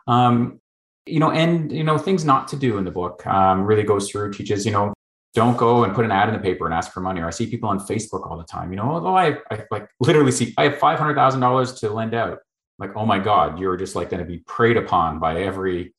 Um, 0.07 0.61
you 1.07 1.19
know, 1.19 1.33
and 1.33 1.73
you 1.73 1.83
know, 1.83 1.99
things 1.99 2.25
not 2.25 2.47
to 2.49 2.57
do 2.57 2.79
in 2.79 2.85
the 2.85 2.91
book 2.91 3.27
um, 3.27 3.63
really 3.63 3.83
goes 3.83 4.09
through 4.09 4.33
teaches, 4.33 4.65
you 4.65 4.73
know, 4.73 4.95
don't 5.35 5.57
go 5.57 5.85
and 5.85 5.95
put 5.95 6.05
an 6.05 6.11
ad 6.11 6.29
in 6.29 6.35
the 6.35 6.41
paper 6.41 6.65
and 6.67 6.75
ask 6.75 6.93
for 6.93 7.01
money. 7.01 7.21
Or 7.21 7.27
I 7.27 7.31
see 7.31 7.47
people 7.47 7.69
on 7.69 7.79
Facebook 7.79 8.29
all 8.29 8.37
the 8.37 8.45
time, 8.45 8.71
you 8.73 8.77
know, 8.77 9.01
oh, 9.05 9.15
I, 9.15 9.37
I 9.51 9.65
like 9.71 9.89
literally 10.01 10.33
see 10.33 10.55
I 10.59 10.65
have 10.65 10.79
five 10.79 10.99
hundred 10.99 11.15
thousand 11.15 11.41
dollars 11.41 11.73
to 11.81 11.91
lend 11.91 12.15
out. 12.15 12.39
Like, 12.79 12.97
oh 12.97 13.07
my 13.07 13.19
God, 13.19 13.59
you're 13.59 13.77
just 13.77 13.95
like 13.95 14.11
going 14.11 14.25
to 14.25 14.27
be 14.27 14.39
preyed 14.39 14.77
upon 14.77 15.19
by 15.19 15.43
every, 15.43 15.95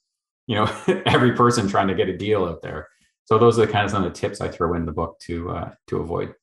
you 0.48 0.56
know, 0.56 0.66
every 1.06 1.34
person 1.34 1.68
trying 1.68 1.88
to 1.88 1.96
get 1.96 2.10
a 2.10 2.18
deal 2.18 2.46
out 2.46 2.62
there. 2.62 2.90
So 3.26 3.38
those 3.38 3.58
are 3.58 3.66
the 3.66 3.72
kind 3.72 3.86
of 3.86 3.92
some 3.92 4.04
of 4.04 4.12
the 4.12 4.20
tips 4.20 4.42
I 4.42 4.48
throw 4.50 4.74
in 4.74 4.86
the 4.86 4.92
book 4.92 5.20
to 5.22 5.52
uh, 5.52 5.72
to 5.88 5.98
avoid. 5.98 6.34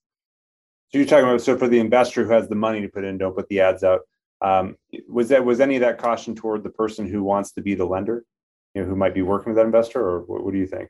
So 0.90 0.98
you're 0.98 1.06
talking 1.06 1.28
about 1.28 1.42
so 1.42 1.58
for 1.58 1.68
the 1.68 1.80
investor 1.80 2.24
who 2.24 2.32
has 2.32 2.48
the 2.48 2.54
money 2.54 2.80
to 2.80 2.88
put 2.88 3.04
in, 3.04 3.18
don't 3.18 3.34
put 3.34 3.48
the 3.48 3.60
ads 3.60 3.84
out. 3.84 4.00
Um, 4.40 4.76
was 5.08 5.28
that 5.28 5.44
was 5.44 5.60
any 5.60 5.76
of 5.76 5.82
that 5.82 5.98
caution 5.98 6.34
toward 6.34 6.62
the 6.62 6.70
person 6.70 7.06
who 7.06 7.22
wants 7.22 7.52
to 7.52 7.60
be 7.60 7.74
the 7.74 7.84
lender, 7.84 8.24
you 8.74 8.82
know, 8.82 8.88
who 8.88 8.96
might 8.96 9.12
be 9.12 9.22
working 9.22 9.50
with 9.50 9.56
that 9.56 9.66
investor, 9.66 10.00
or 10.00 10.20
what, 10.20 10.44
what 10.44 10.52
do 10.52 10.58
you 10.58 10.66
think? 10.66 10.88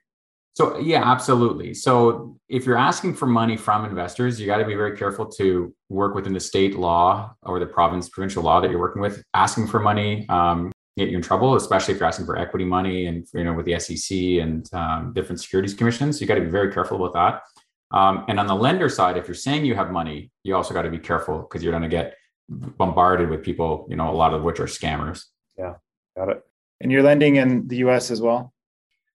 So 0.59 0.77
yeah, 0.77 1.09
absolutely. 1.09 1.73
So 1.73 2.37
if 2.49 2.67
you're 2.67 2.77
asking 2.77 3.15
for 3.15 3.27
money 3.27 3.57
from 3.57 3.85
investors, 3.85 4.41
you 4.41 4.47
got 4.49 4.57
to 4.57 4.65
be 4.65 4.75
very 4.75 4.97
careful 4.97 5.25
to 5.39 5.73
work 5.89 6.17
within 6.17 6.33
the 6.33 6.41
state 6.41 6.75
law 6.75 7.33
or 7.43 7.61
the 7.61 7.67
province 7.67 8.09
provincial 8.09 8.43
law 8.43 8.61
that 8.61 8.69
you're 8.69 8.81
working 8.81 9.01
with. 9.01 9.23
Asking 9.35 9.69
for 9.69 9.79
money 9.79 10.29
um, 10.29 10.73
get 10.97 11.11
you 11.11 11.17
in 11.17 11.23
trouble, 11.23 11.55
especially 11.55 11.95
if 11.95 12.01
you're 12.01 12.09
asking 12.09 12.27
for 12.27 12.37
equity 12.37 12.65
money 12.65 13.07
and 13.07 13.25
you 13.35 13.45
know 13.45 13.53
with 13.53 13.67
the 13.67 13.79
SEC 13.79 14.19
and 14.19 14.69
um, 14.75 15.13
different 15.13 15.41
securities 15.41 15.75
commissions. 15.75 16.21
You 16.21 16.27
got 16.27 16.35
to 16.35 16.41
be 16.41 16.51
very 16.51 16.73
careful 16.73 17.07
about 17.07 17.15
that. 17.15 17.97
Um, 17.97 18.25
and 18.27 18.41
on 18.41 18.49
the 18.49 18.57
lender 18.57 18.89
side, 18.89 19.17
if 19.17 19.29
you're 19.29 19.37
saying 19.37 19.65
you 19.65 19.77
have 19.77 19.93
money, 19.93 20.33
you 20.43 20.57
also 20.57 20.75
got 20.75 20.83
to 20.83 20.91
be 20.91 20.99
careful 20.99 21.39
because 21.39 21.63
you're 21.63 21.71
going 21.79 21.89
to 21.89 21.89
get 21.89 22.17
bombarded 22.49 23.31
with 23.31 23.45
people, 23.45 23.87
you 23.89 23.95
know, 23.95 24.11
a 24.11 24.17
lot 24.23 24.35
of 24.35 24.43
which 24.43 24.59
are 24.59 24.67
scammers. 24.67 25.23
Yeah, 25.57 25.75
got 26.17 26.31
it. 26.31 26.45
And 26.81 26.91
you're 26.91 27.05
lending 27.05 27.37
in 27.37 27.69
the 27.69 27.77
US 27.77 28.11
as 28.11 28.21
well? 28.21 28.53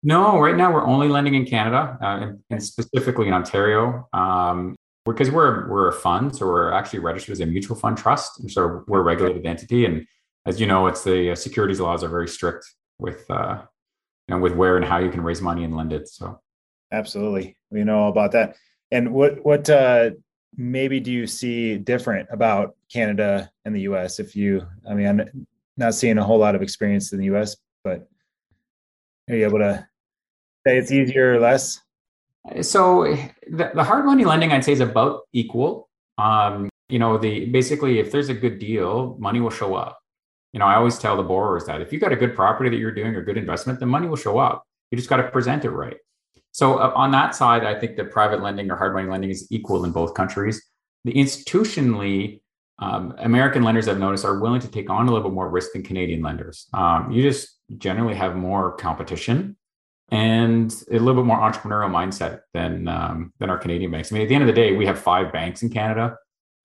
No, 0.03 0.37
right 0.37 0.55
now 0.55 0.71
we're 0.71 0.85
only 0.85 1.07
lending 1.07 1.33
in 1.33 1.45
Canada 1.45 1.97
uh, 2.01 2.31
and, 2.49 2.61
specifically 2.61 3.27
in 3.27 3.33
Ontario. 3.33 4.07
Um, 4.11 4.75
because 5.05 5.31
we're 5.31 5.67
we're 5.69 5.89
a 5.89 5.93
fund, 5.93 6.35
so 6.35 6.45
we're 6.45 6.71
actually 6.71 6.99
registered 6.99 7.33
as 7.33 7.39
a 7.39 7.45
mutual 7.45 7.75
fund 7.75 7.97
trust, 7.97 8.39
and 8.39 8.49
so 8.49 8.83
we're 8.87 8.99
a 8.99 9.03
regulated 9.03 9.45
entity. 9.45 9.85
And 9.85 10.05
as 10.45 10.59
you 10.59 10.67
know, 10.67 10.87
it's 10.87 11.03
the 11.03 11.31
uh, 11.31 11.35
securities 11.35 11.79
laws 11.79 12.03
are 12.03 12.09
very 12.09 12.27
strict 12.27 12.65
with 12.99 13.29
uh, 13.29 13.63
with 14.29 14.53
where 14.53 14.77
and 14.77 14.85
how 14.85 14.99
you 14.99 15.09
can 15.09 15.21
raise 15.21 15.41
money 15.41 15.63
and 15.63 15.75
lend 15.75 15.91
it. 15.91 16.07
So 16.07 16.39
absolutely, 16.91 17.57
we 17.69 17.83
know 17.83 17.99
all 17.99 18.09
about 18.09 18.31
that. 18.31 18.55
And 18.91 19.13
what 19.13 19.43
what 19.45 19.69
uh, 19.69 20.11
maybe 20.55 20.99
do 20.99 21.11
you 21.11 21.27
see 21.27 21.77
different 21.77 22.29
about 22.31 22.75
Canada 22.91 23.49
and 23.65 23.75
the 23.75 23.81
U.S. 23.81 24.19
If 24.19 24.35
you, 24.35 24.65
I 24.89 24.93
mean, 24.93 25.07
I'm 25.07 25.47
not 25.75 25.95
seeing 25.95 26.17
a 26.17 26.23
whole 26.23 26.39
lot 26.39 26.55
of 26.55 26.61
experience 26.61 27.11
in 27.11 27.19
the 27.19 27.25
U.S., 27.25 27.57
but 27.83 28.07
are 29.29 29.35
you 29.35 29.45
able 29.45 29.59
to 29.59 29.85
it's 30.65 30.91
easier 30.91 31.33
or 31.33 31.39
less? 31.39 31.79
So 32.61 33.15
the, 33.49 33.71
the 33.73 33.83
hard 33.83 34.05
money 34.05 34.25
lending, 34.25 34.51
I'd 34.51 34.65
say, 34.65 34.73
is 34.73 34.79
about 34.79 35.21
equal. 35.31 35.89
Um, 36.17 36.69
you 36.89 36.99
know, 36.99 37.17
the 37.17 37.45
basically, 37.45 37.99
if 37.99 38.11
there's 38.11 38.29
a 38.29 38.33
good 38.33 38.59
deal, 38.59 39.15
money 39.19 39.39
will 39.39 39.49
show 39.49 39.75
up. 39.75 39.99
You 40.51 40.59
know, 40.59 40.65
I 40.65 40.75
always 40.75 40.99
tell 40.99 41.17
the 41.17 41.23
borrowers 41.23 41.65
that 41.65 41.81
if 41.81 41.91
you 41.91 41.99
got 41.99 42.11
a 42.11 42.15
good 42.15 42.35
property 42.35 42.69
that 42.69 42.77
you're 42.77 42.93
doing 42.93 43.15
or 43.15 43.23
good 43.23 43.37
investment, 43.37 43.79
the 43.79 43.85
money 43.85 44.07
will 44.07 44.17
show 44.17 44.37
up. 44.37 44.63
You 44.91 44.97
just 44.97 45.09
got 45.09 45.17
to 45.17 45.29
present 45.29 45.65
it 45.65 45.71
right. 45.71 45.97
So 46.51 46.77
uh, 46.77 46.93
on 46.95 47.09
that 47.11 47.33
side, 47.33 47.63
I 47.63 47.79
think 47.79 47.95
the 47.95 48.05
private 48.05 48.41
lending 48.41 48.69
or 48.69 48.75
hard 48.75 48.93
money 48.93 49.09
lending 49.09 49.31
is 49.31 49.47
equal 49.49 49.85
in 49.85 49.91
both 49.91 50.13
countries. 50.13 50.61
The 51.05 51.13
institutionally, 51.13 52.41
um, 52.77 53.15
American 53.17 53.63
lenders 53.63 53.87
I've 53.87 53.97
noticed 53.97 54.25
are 54.25 54.39
willing 54.39 54.61
to 54.61 54.67
take 54.67 54.89
on 54.89 55.07
a 55.07 55.11
little 55.11 55.27
bit 55.27 55.33
more 55.33 55.49
risk 55.49 55.73
than 55.73 55.81
Canadian 55.81 56.21
lenders. 56.21 56.67
Um, 56.73 57.11
you 57.11 57.23
just 57.23 57.57
generally 57.77 58.13
have 58.13 58.35
more 58.35 58.75
competition 58.75 59.57
and 60.13 60.71
a 60.91 60.99
little 60.99 61.15
bit 61.23 61.25
more 61.25 61.39
entrepreneurial 61.39 61.89
mindset 61.89 62.41
than 62.53 62.87
um, 62.87 63.33
than 63.39 63.49
our 63.49 63.57
Canadian 63.57 63.89
banks. 63.89 64.11
I 64.11 64.13
mean, 64.13 64.21
at 64.21 64.29
the 64.29 64.35
end 64.35 64.43
of 64.43 64.47
the 64.47 64.53
day, 64.53 64.71
we 64.73 64.85
have 64.85 64.99
five 64.99 65.33
banks 65.33 65.63
in 65.63 65.69
Canada, 65.69 66.15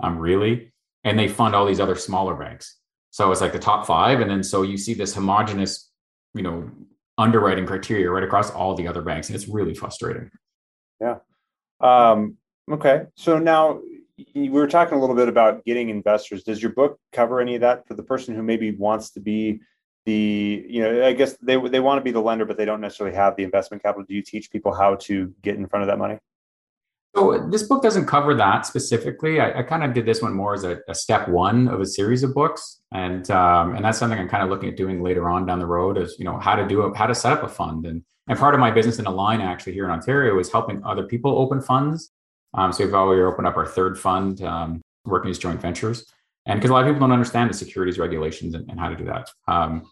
um, 0.01 0.19
really, 0.19 0.71
and 1.03 1.19
they 1.19 1.29
fund 1.29 1.55
all 1.55 1.65
these 1.65 1.81
other 1.81 1.97
smaller 1.97 2.35
banks. 2.35 2.77
So 3.11 3.33
it's 3.33 3.41
like 3.41 3.55
the 3.55 3.59
top 3.59 3.87
five, 3.87 4.21
and 4.21 4.31
then 4.31 4.45
so 4.45 4.61
you 4.61 4.77
see 4.77 4.93
this 4.93 5.15
homogenous, 5.15 5.91
you 6.35 6.43
know, 6.43 6.71
underwriting 7.17 7.65
criteria 7.65 8.11
right 8.11 8.23
across 8.23 8.51
all 8.51 8.75
the 8.75 8.87
other 8.87 9.01
banks, 9.01 9.31
and 9.31 9.37
it's 9.37 9.49
really 9.49 9.75
frustrating. 9.75 10.31
Yeah. 11.01 11.17
Um, 11.81 12.37
okay. 12.71 13.05
So 13.15 13.39
now 13.39 13.81
we 14.35 14.51
were 14.51 14.67
talking 14.67 14.99
a 14.99 15.01
little 15.01 15.17
bit 15.17 15.29
about 15.29 15.65
getting 15.65 15.89
investors. 15.89 16.45
Does 16.45 16.63
your 16.63 16.73
book 16.73 17.01
cover 17.13 17.41
any 17.41 17.55
of 17.55 17.63
that 17.63 17.89
for 17.89 17.95
the 17.95 18.03
person 18.03 18.35
who 18.35 18.43
maybe 18.43 18.73
wants 18.73 19.13
to 19.13 19.21
be 19.21 19.61
the 20.07 20.65
you 20.69 20.81
know 20.81 21.05
i 21.07 21.13
guess 21.13 21.37
they 21.43 21.57
they 21.69 21.81
want 21.81 21.99
to 21.99 22.03
be 22.03 22.11
the 22.11 22.21
lender 22.21 22.45
but 22.45 22.57
they 22.57 22.65
don't 22.65 22.81
necessarily 22.81 23.15
have 23.15 23.37
the 23.37 23.43
investment 23.43 23.83
capital. 23.83 24.05
Do 24.07 24.15
you 24.15 24.23
teach 24.23 24.51
people 24.51 24.75
how 24.75 24.97
to 24.97 25.35
get 25.43 25.57
in 25.57 25.67
front 25.67 25.83
of 25.83 25.89
that 25.89 25.99
money? 25.99 26.19
So 27.17 27.49
this 27.51 27.63
book 27.63 27.83
doesn't 27.83 28.07
cover 28.07 28.35
that 28.35 28.67
specifically. 28.67 29.41
I, 29.41 29.61
I 29.61 29.63
kind 29.63 29.83
of 29.83 29.95
did 29.95 30.07
this 30.07 30.23
one 30.23 30.35
more 30.35 30.55
as 30.55 30.63
a, 30.65 30.79
a, 30.89 30.95
step 30.95 31.27
one 31.27 31.67
of 31.67 31.81
a 31.81 31.87
series 31.87 32.23
of 32.23 32.35
books. 32.35 32.81
And 32.93 33.29
um, 33.31 33.75
and 33.75 33.85
that's 33.85 33.99
something 33.99 34.19
i'm 34.19 34.29
kind 34.29 34.43
of 34.43 34.51
looking 34.51 34.69
at 34.69 34.77
doing 34.77 35.03
later 35.03 35.29
on 35.29 35.47
down 35.47 35.59
the 35.59 35.67
road 35.67 35.99
is 35.99 36.17
you 36.19 36.25
know 36.25 36.39
how 36.39 36.55
to 36.55 36.67
do 36.67 36.87
it 36.87 36.97
how 36.97 37.07
to 37.07 37.15
set 37.15 37.33
up 37.33 37.43
a 37.43 37.49
fund. 37.49 37.87
And 37.87 38.03
and 38.29 38.39
part 38.39 38.55
of 38.55 38.61
my 38.61 38.71
business 38.71 38.99
in 38.99 39.07
Align 39.07 39.41
actually 39.41 39.73
here 39.73 39.85
in 39.85 39.91
ontario 39.91 40.39
is 40.39 40.53
helping 40.53 40.85
other 40.85 41.05
people 41.05 41.39
open 41.39 41.61
funds. 41.61 42.11
Um, 42.55 42.73
so 42.73 42.85
we've 42.85 42.95
already 42.95 43.23
opened 43.23 43.47
up 43.47 43.57
our 43.57 43.67
third 43.67 43.99
fund 43.99 44.43
um, 44.43 44.81
working 45.05 45.31
as 45.31 45.39
joint 45.39 45.61
ventures 45.61 46.07
and 46.49 46.59
because 46.59 46.71
a 46.71 46.73
lot 46.73 46.83
of 46.83 46.89
people 46.89 47.01
don't 47.01 47.13
understand 47.13 47.49
the 47.49 47.55
securities 47.55 47.99
regulations 47.99 48.55
and, 48.55 48.69
and 48.69 48.81
how 48.81 48.89
to 48.89 48.97
do 48.97 49.05
that 49.05 49.31
um, 49.47 49.89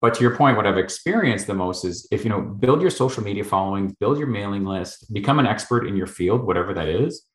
but 0.00 0.14
to 0.14 0.22
your 0.22 0.34
point, 0.34 0.56
what 0.56 0.66
I've 0.66 0.78
experienced 0.78 1.46
the 1.46 1.54
most 1.54 1.84
is 1.84 2.08
if 2.10 2.24
you 2.24 2.30
know, 2.30 2.40
build 2.40 2.80
your 2.80 2.90
social 2.90 3.22
media 3.22 3.44
following, 3.44 3.94
build 4.00 4.18
your 4.18 4.28
mailing 4.28 4.64
list, 4.64 5.12
become 5.12 5.38
an 5.38 5.46
expert 5.46 5.86
in 5.86 5.94
your 5.94 6.06
field, 6.06 6.46
whatever 6.46 6.72
that 6.72 6.88
is, 6.88 7.26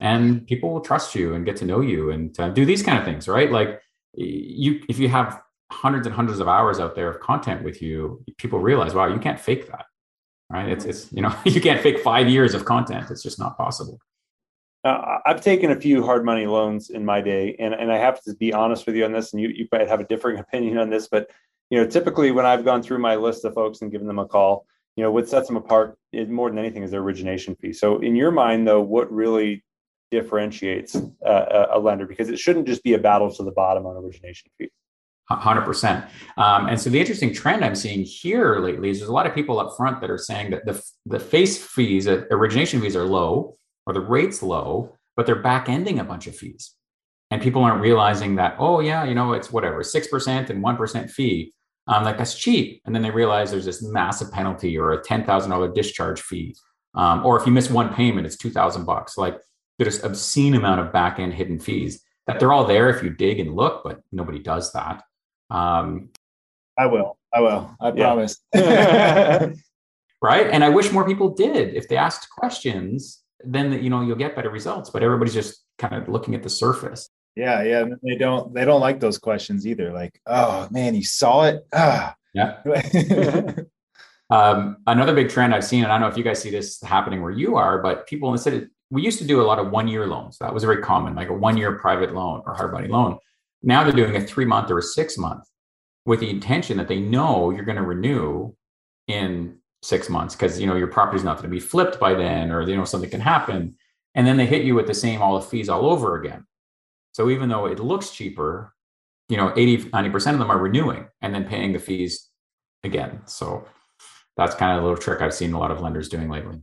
and 0.00 0.46
people 0.46 0.72
will 0.72 0.80
trust 0.80 1.14
you 1.14 1.34
and 1.34 1.44
get 1.44 1.56
to 1.56 1.66
know 1.66 1.80
you 1.80 2.10
and 2.10 2.38
uh, 2.40 2.48
do 2.48 2.64
these 2.64 2.82
kind 2.82 2.98
of 2.98 3.04
things, 3.04 3.28
right? 3.28 3.52
Like 3.52 3.80
you, 4.14 4.82
if 4.88 4.98
you 4.98 5.08
have 5.08 5.40
hundreds 5.70 6.06
and 6.06 6.16
hundreds 6.16 6.40
of 6.40 6.48
hours 6.48 6.80
out 6.80 6.94
there 6.94 7.08
of 7.08 7.20
content 7.20 7.62
with 7.62 7.82
you, 7.82 8.24
people 8.38 8.58
realize, 8.58 8.94
wow, 8.94 9.06
you 9.06 9.18
can't 9.18 9.38
fake 9.38 9.70
that, 9.70 9.84
right? 10.50 10.68
It's 10.68 10.86
it's 10.86 11.12
you 11.12 11.20
know, 11.20 11.34
you 11.44 11.60
can't 11.60 11.80
fake 11.82 12.00
five 12.00 12.28
years 12.28 12.54
of 12.54 12.64
content. 12.64 13.10
It's 13.10 13.22
just 13.22 13.38
not 13.38 13.58
possible. 13.58 14.00
Uh, 14.84 15.18
I've 15.24 15.40
taken 15.40 15.70
a 15.70 15.80
few 15.80 16.04
hard 16.04 16.24
money 16.24 16.46
loans 16.46 16.90
in 16.90 17.04
my 17.04 17.22
day, 17.22 17.56
and, 17.58 17.72
and 17.72 17.90
I 17.90 17.96
have 17.96 18.22
to 18.24 18.34
be 18.34 18.52
honest 18.52 18.86
with 18.86 18.94
you 18.94 19.04
on 19.04 19.12
this, 19.12 19.32
and 19.32 19.40
you, 19.40 19.48
you 19.48 19.66
might 19.72 19.88
have 19.88 20.00
a 20.00 20.04
differing 20.04 20.38
opinion 20.40 20.78
on 20.78 20.90
this, 20.90 21.08
but 21.08 21.30
you 21.70 21.78
know, 21.78 21.86
typically 21.86 22.30
when 22.30 22.44
I've 22.44 22.64
gone 22.64 22.82
through 22.82 22.98
my 22.98 23.16
list 23.16 23.44
of 23.44 23.54
folks 23.54 23.80
and 23.80 23.90
given 23.90 24.06
them 24.06 24.18
a 24.18 24.26
call, 24.26 24.66
you 24.96 25.02
know, 25.02 25.10
what 25.10 25.28
sets 25.28 25.48
them 25.48 25.56
apart 25.56 25.98
is 26.12 26.28
more 26.28 26.50
than 26.50 26.58
anything 26.58 26.82
is 26.82 26.90
their 26.90 27.00
origination 27.00 27.56
fee. 27.56 27.72
So 27.72 27.98
in 27.98 28.14
your 28.14 28.30
mind, 28.30 28.68
though, 28.68 28.82
what 28.82 29.10
really 29.10 29.64
differentiates 30.10 30.94
uh, 31.26 31.66
a 31.72 31.78
lender? 31.78 32.06
Because 32.06 32.28
it 32.28 32.38
shouldn't 32.38 32.66
just 32.68 32.84
be 32.84 32.92
a 32.92 32.98
battle 32.98 33.32
to 33.34 33.42
the 33.42 33.50
bottom 33.50 33.86
on 33.86 33.96
origination 33.96 34.50
fee. 34.58 34.70
100%. 35.32 36.06
Um, 36.36 36.68
and 36.68 36.78
so 36.78 36.90
the 36.90 37.00
interesting 37.00 37.32
trend 37.32 37.64
I'm 37.64 37.74
seeing 37.74 38.04
here 38.04 38.58
lately 38.58 38.90
is 38.90 38.98
there's 38.98 39.08
a 39.08 39.12
lot 39.12 39.26
of 39.26 39.34
people 39.34 39.58
up 39.58 39.74
front 39.76 40.00
that 40.02 40.10
are 40.10 40.18
saying 40.18 40.50
that 40.50 40.66
the, 40.66 40.80
the 41.06 41.18
face 41.18 41.56
fees, 41.56 42.06
uh, 42.06 42.24
origination 42.30 42.80
fees 42.80 42.94
are 42.94 43.04
low 43.04 43.56
or 43.86 43.92
the 43.92 44.00
rate's 44.00 44.42
low, 44.42 44.96
but 45.16 45.26
they're 45.26 45.36
back 45.36 45.68
ending 45.68 45.98
a 45.98 46.04
bunch 46.04 46.26
of 46.26 46.36
fees. 46.36 46.72
And 47.30 47.42
people 47.42 47.64
aren't 47.64 47.80
realizing 47.80 48.36
that 48.36 48.56
oh 48.58 48.80
yeah 48.80 49.04
you 49.04 49.14
know 49.14 49.32
it's 49.32 49.52
whatever 49.52 49.82
6% 49.82 50.50
and 50.50 50.64
1% 50.64 51.10
fee. 51.10 51.52
Um, 51.86 52.04
like 52.04 52.16
that's 52.16 52.38
cheap. 52.38 52.80
And 52.84 52.94
then 52.94 53.02
they 53.02 53.10
realize 53.10 53.50
there's 53.50 53.64
this 53.66 53.82
massive 53.82 54.32
penalty 54.32 54.78
or 54.78 54.92
a 54.92 55.02
$10000 55.02 55.74
discharge 55.74 56.22
fee. 56.22 56.56
Um, 56.94 57.26
or 57.26 57.38
if 57.38 57.46
you 57.46 57.52
miss 57.52 57.68
one 57.70 57.92
payment 57.92 58.26
it's 58.26 58.36
2000 58.36 58.84
bucks. 58.84 59.18
Like 59.18 59.38
there's 59.78 60.02
obscene 60.04 60.54
amount 60.54 60.80
of 60.80 60.92
back 60.92 61.18
end 61.18 61.34
hidden 61.34 61.58
fees 61.58 62.02
that 62.26 62.40
they're 62.40 62.52
all 62.52 62.64
there 62.64 62.88
if 62.88 63.02
you 63.02 63.10
dig 63.10 63.40
and 63.40 63.54
look 63.54 63.82
but 63.84 64.00
nobody 64.12 64.38
does 64.38 64.72
that. 64.72 65.02
Um, 65.50 66.10
i 66.78 66.86
will. 66.86 67.18
I 67.32 67.40
will. 67.40 67.76
I 67.80 67.88
yeah. 67.92 67.92
promise. 67.94 68.40
Right? 70.22 70.46
And 70.46 70.64
i 70.64 70.70
wish 70.70 70.90
more 70.90 71.04
people 71.04 71.34
did 71.34 71.74
if 71.74 71.86
they 71.88 71.98
asked 71.98 72.30
questions 72.30 73.23
then 73.46 73.82
you 73.82 73.90
know 73.90 74.00
you'll 74.00 74.16
get 74.16 74.34
better 74.36 74.50
results 74.50 74.90
but 74.90 75.02
everybody's 75.02 75.34
just 75.34 75.64
kind 75.78 75.94
of 75.94 76.08
looking 76.08 76.34
at 76.34 76.42
the 76.42 76.50
surface 76.50 77.10
yeah, 77.36 77.62
yeah. 77.62 77.84
They 78.02 78.16
don't 78.16 78.54
they 78.54 78.64
don't 78.64 78.80
like 78.80 79.00
those 79.00 79.18
questions 79.18 79.66
either. 79.66 79.92
Like, 79.92 80.20
oh 80.26 80.68
man, 80.70 80.94
you 80.94 81.04
saw 81.04 81.44
it. 81.44 81.66
Ah. 81.72 82.14
Yeah. 82.32 82.60
um, 84.30 84.78
another 84.86 85.14
big 85.14 85.28
trend 85.28 85.54
I've 85.54 85.64
seen, 85.64 85.84
and 85.84 85.92
I 85.92 85.96
don't 85.96 86.02
know 86.02 86.08
if 86.08 86.16
you 86.16 86.24
guys 86.24 86.40
see 86.42 86.50
this 86.50 86.80
happening 86.82 87.22
where 87.22 87.32
you 87.32 87.56
are, 87.56 87.78
but 87.78 88.06
people 88.06 88.32
instead 88.32 88.54
of, 88.54 88.68
we 88.90 89.02
used 89.02 89.18
to 89.18 89.24
do 89.24 89.40
a 89.40 89.44
lot 89.44 89.58
of 89.58 89.70
one 89.70 89.88
year 89.88 90.06
loans. 90.06 90.38
That 90.38 90.52
was 90.52 90.64
very 90.64 90.82
common, 90.82 91.14
like 91.14 91.28
a 91.28 91.32
one 91.32 91.56
year 91.56 91.78
private 91.78 92.14
loan 92.14 92.42
or 92.46 92.54
hard 92.54 92.72
money 92.72 92.88
loan. 92.88 93.18
Now 93.62 93.82
they're 93.82 93.92
doing 93.92 94.16
a 94.16 94.20
three 94.20 94.44
month 94.44 94.70
or 94.70 94.78
a 94.78 94.82
six 94.82 95.16
month 95.18 95.44
with 96.06 96.20
the 96.20 96.30
intention 96.30 96.76
that 96.76 96.88
they 96.88 97.00
know 97.00 97.50
you're 97.50 97.64
going 97.64 97.76
to 97.76 97.82
renew 97.82 98.52
in 99.08 99.58
six 99.84 100.08
months 100.08 100.34
because 100.34 100.58
you 100.58 100.66
know 100.66 100.76
your 100.76 100.86
property's 100.86 101.24
not 101.24 101.36
going 101.36 101.44
to 101.44 101.54
be 101.54 101.60
flipped 101.60 102.00
by 102.00 102.14
then, 102.14 102.50
or 102.50 102.62
you 102.62 102.76
know 102.76 102.84
something 102.84 103.10
can 103.10 103.20
happen, 103.20 103.76
and 104.14 104.26
then 104.26 104.36
they 104.36 104.46
hit 104.46 104.64
you 104.64 104.74
with 104.74 104.86
the 104.86 104.94
same 104.94 105.20
all 105.20 105.38
the 105.38 105.46
fees 105.46 105.68
all 105.68 105.86
over 105.86 106.16
again. 106.16 106.46
So 107.12 107.30
even 107.30 107.48
though 107.48 107.66
it 107.66 107.78
looks 107.78 108.10
cheaper, 108.10 108.74
you 109.28 109.36
know, 109.36 109.52
80, 109.56 109.90
90% 109.90 110.32
of 110.32 110.38
them 110.40 110.50
are 110.50 110.58
renewing 110.58 111.06
and 111.22 111.32
then 111.32 111.44
paying 111.44 111.72
the 111.72 111.78
fees 111.78 112.28
again. 112.82 113.20
So 113.26 113.66
that's 114.36 114.56
kind 114.56 114.76
of 114.76 114.82
a 114.82 114.86
little 114.86 115.00
trick 115.00 115.20
I've 115.20 115.32
seen 115.32 115.52
a 115.52 115.58
lot 115.58 115.70
of 115.70 115.80
lenders 115.80 116.08
doing 116.08 116.28
lately. 116.28 116.60